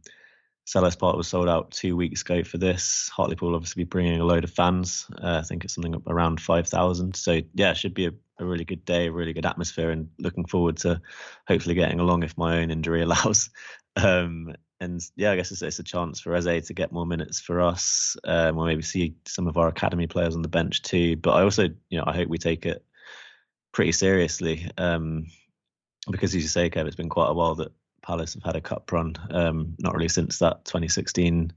[0.67, 3.09] Selhurst Park was sold out two weeks ago for this.
[3.09, 5.07] Hartlepool obviously be bringing a load of fans.
[5.11, 7.15] Uh, I think it's something around 5,000.
[7.15, 10.09] So yeah, it should be a, a, really good day, a really good atmosphere, and
[10.19, 11.01] looking forward to
[11.47, 13.49] hopefully getting along if my own injury allows.
[13.95, 17.39] Um, and yeah, I guess it's, it's, a chance for Eze to get more minutes
[17.39, 21.17] for us, um, or maybe see some of our academy players on the bench too.
[21.17, 22.83] But I also, you know, I hope we take it
[23.73, 24.69] pretty seriously.
[24.77, 25.27] Um,
[26.09, 28.61] because as you say, Kev, it's been quite a while that Palace have had a
[28.61, 29.15] cup run.
[29.31, 31.51] Um, not really since that 2016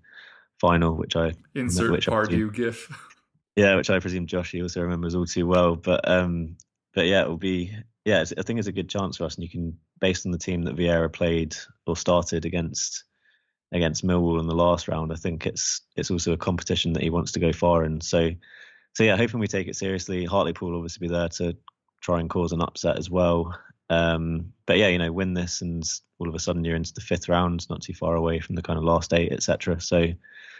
[0.60, 3.08] final, which I insert which Pardew I gif.
[3.54, 5.76] Yeah, which I presume Josh also remembers all too well.
[5.76, 6.56] But um,
[6.94, 7.76] but yeah, it will be.
[8.06, 10.38] Yeah, I think it's a good chance for us, and you can, based on the
[10.38, 11.54] team that Vieira played
[11.86, 13.04] or started against
[13.72, 17.10] against Millwall in the last round, I think it's it's also a competition that he
[17.10, 18.00] wants to go far in.
[18.00, 18.30] So
[18.94, 20.24] so yeah, hoping we take it seriously.
[20.24, 21.56] Hartlepool will obviously be there to
[22.00, 23.58] try and cause an upset as well.
[23.88, 25.84] Um, but yeah, you know, win this and
[26.18, 28.62] all of a sudden you're into the fifth round, not too far away from the
[28.62, 29.80] kind of last eight, etc.
[29.80, 30.06] So,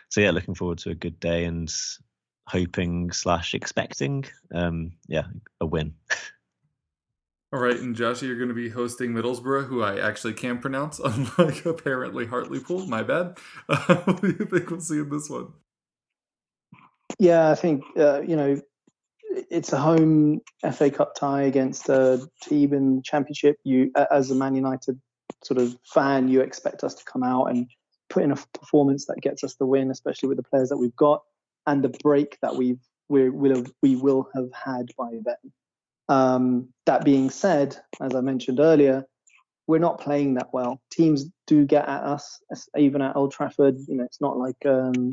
[0.09, 1.73] so yeah, looking forward to a good day and
[2.47, 5.25] hoping slash expecting, um, yeah,
[5.61, 5.95] a win.
[7.53, 10.99] All right, and Josh, you're going to be hosting Middlesbrough, who I actually can pronounce,
[11.05, 12.87] unlike apparently Hartlepool.
[12.87, 13.39] My bad.
[13.69, 15.53] Uh, what do you think we'll see in this one?
[17.19, 18.59] Yeah, I think uh, you know
[19.51, 20.41] it's a home
[20.73, 23.57] FA Cup tie against a team in the Championship.
[23.65, 24.99] You, as a Man United
[25.45, 27.67] sort of fan, you expect us to come out and
[28.09, 30.97] put in a performance that gets us the win, especially with the players that we've
[30.97, 31.23] got
[31.67, 35.53] and the break that we've we will have, we will have had by then.
[36.09, 39.07] Um, that being said, as I mentioned earlier,
[39.67, 40.81] we're not playing that well.
[40.91, 42.41] Teams do get at us,
[42.77, 43.77] even at Old Trafford.
[43.89, 45.11] You know, it's not like um,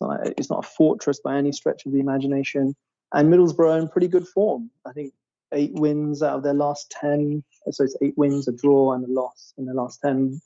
[0.00, 2.74] it's, not, a fortress by any stretch of the imagination.
[3.12, 4.70] And Middlesbrough in pretty good form.
[4.84, 5.14] I think
[5.52, 7.44] eight wins out of their last ten.
[7.70, 10.40] So it's eight wins, a draw, and a loss in their last ten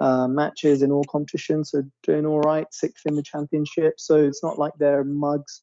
[0.00, 1.72] uh, matches in all competitions.
[1.72, 3.94] So doing all right, sixth in the championship.
[3.98, 5.62] So it's not like they're mugs.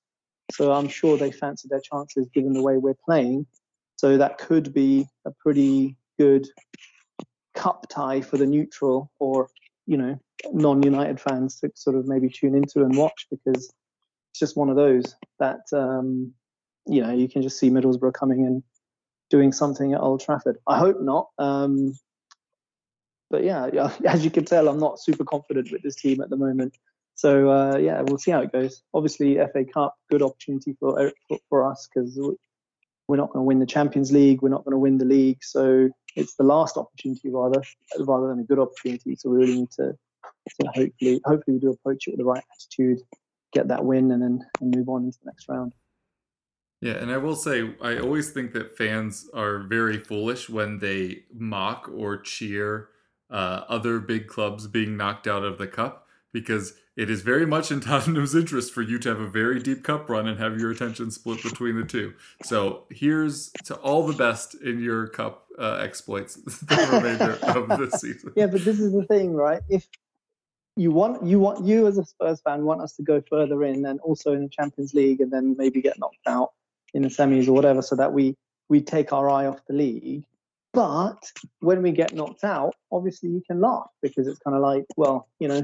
[0.51, 3.45] So I'm sure they fancy their chances given the way we're playing.
[4.01, 6.47] So that could be a pretty good
[7.53, 9.47] cup tie for the neutral or
[9.85, 10.19] you know
[10.51, 13.71] non-United fans to sort of maybe tune into and watch because
[14.31, 16.33] it's just one of those that um,
[16.87, 18.63] you know you can just see Middlesbrough coming and
[19.29, 20.57] doing something at Old Trafford.
[20.65, 21.27] I hope not.
[21.37, 21.93] Um,
[23.29, 26.31] but yeah, yeah, as you can tell, I'm not super confident with this team at
[26.31, 26.75] the moment.
[27.13, 28.81] So uh, yeah, we'll see how it goes.
[28.95, 32.17] Obviously, FA Cup, good opportunity for for, for us because
[33.11, 34.41] we're not going to win the Champions League.
[34.41, 35.43] We're not going to win the league.
[35.43, 37.61] So it's the last opportunity rather
[37.99, 39.17] rather than a good opportunity.
[39.17, 39.91] So we really need to,
[40.61, 43.01] to hopefully hopefully we do approach it with the right attitude,
[43.51, 45.73] get that win, and then and move on into the next round.
[46.79, 51.23] Yeah, and I will say, I always think that fans are very foolish when they
[51.33, 52.87] mock or cheer
[53.29, 57.71] uh, other big clubs being knocked out of the cup because it is very much
[57.71, 60.71] in Tottenham's interest for you to have a very deep cup run and have your
[60.71, 62.13] attention split between the two.
[62.43, 67.89] So here's to all the best in your cup uh, exploits the remainder of the
[67.97, 68.33] season.
[68.35, 69.61] Yeah, but this is the thing, right?
[69.69, 69.87] If
[70.77, 73.85] you want you want you as a Spurs fan want us to go further in
[73.85, 76.51] and also in the Champions League and then maybe get knocked out
[76.93, 78.35] in the semis or whatever, so that we
[78.69, 80.23] we take our eye off the league.
[80.73, 81.19] But
[81.59, 85.27] when we get knocked out, obviously you can laugh because it's kind of like, well,
[85.39, 85.63] you know,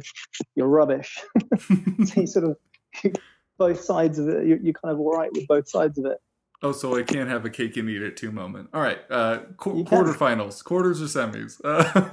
[0.55, 1.17] you're rubbish.
[1.59, 2.57] so you sort of
[3.57, 4.45] both sides of it.
[4.45, 6.17] You're, kind of all right with both sides of it.
[6.63, 8.69] Oh, so I can't have a cake and eat it too moment.
[8.73, 11.61] All right, uh, qu- quarterfinals, quarters or semis.
[11.63, 12.09] Uh,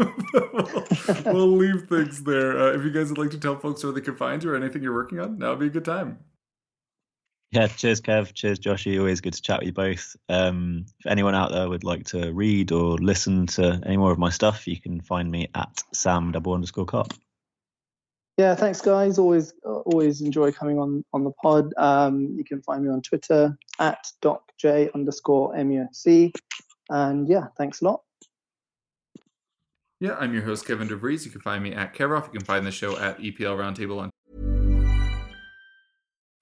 [1.25, 2.59] we'll, we'll, leave things there.
[2.59, 4.55] Uh, if you guys would like to tell folks where they can find you or
[4.55, 6.19] anything you're working on, now would be a good time.
[7.55, 8.35] Yeah, cheers, Kev.
[8.35, 8.99] Cheers, Joshy.
[8.99, 10.17] Always good to chat with you both.
[10.29, 14.19] Um, if anyone out there would like to read or listen to any more of
[14.19, 17.15] my stuff, you can find me at sam double underscore cop.
[18.39, 19.21] Yeah, thanks, guys.
[19.21, 21.73] Always, always enjoy coming on on the pod.
[21.77, 26.33] Um, you can find me on Twitter at docj underscore muc.
[26.91, 28.03] And yeah, thanks a lot.
[30.01, 31.25] Yeah, I'm your host, Kevin DeVries.
[31.25, 32.25] You can find me at Kevoff.
[32.25, 34.11] You can find the show at EPL Roundtable on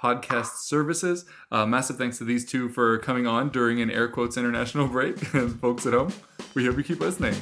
[0.00, 1.24] podcast services.
[1.50, 5.34] Uh, massive thanks to these two for coming on during an air quotes international break.
[5.34, 6.12] and folks at home,
[6.54, 7.34] we hope you keep listening.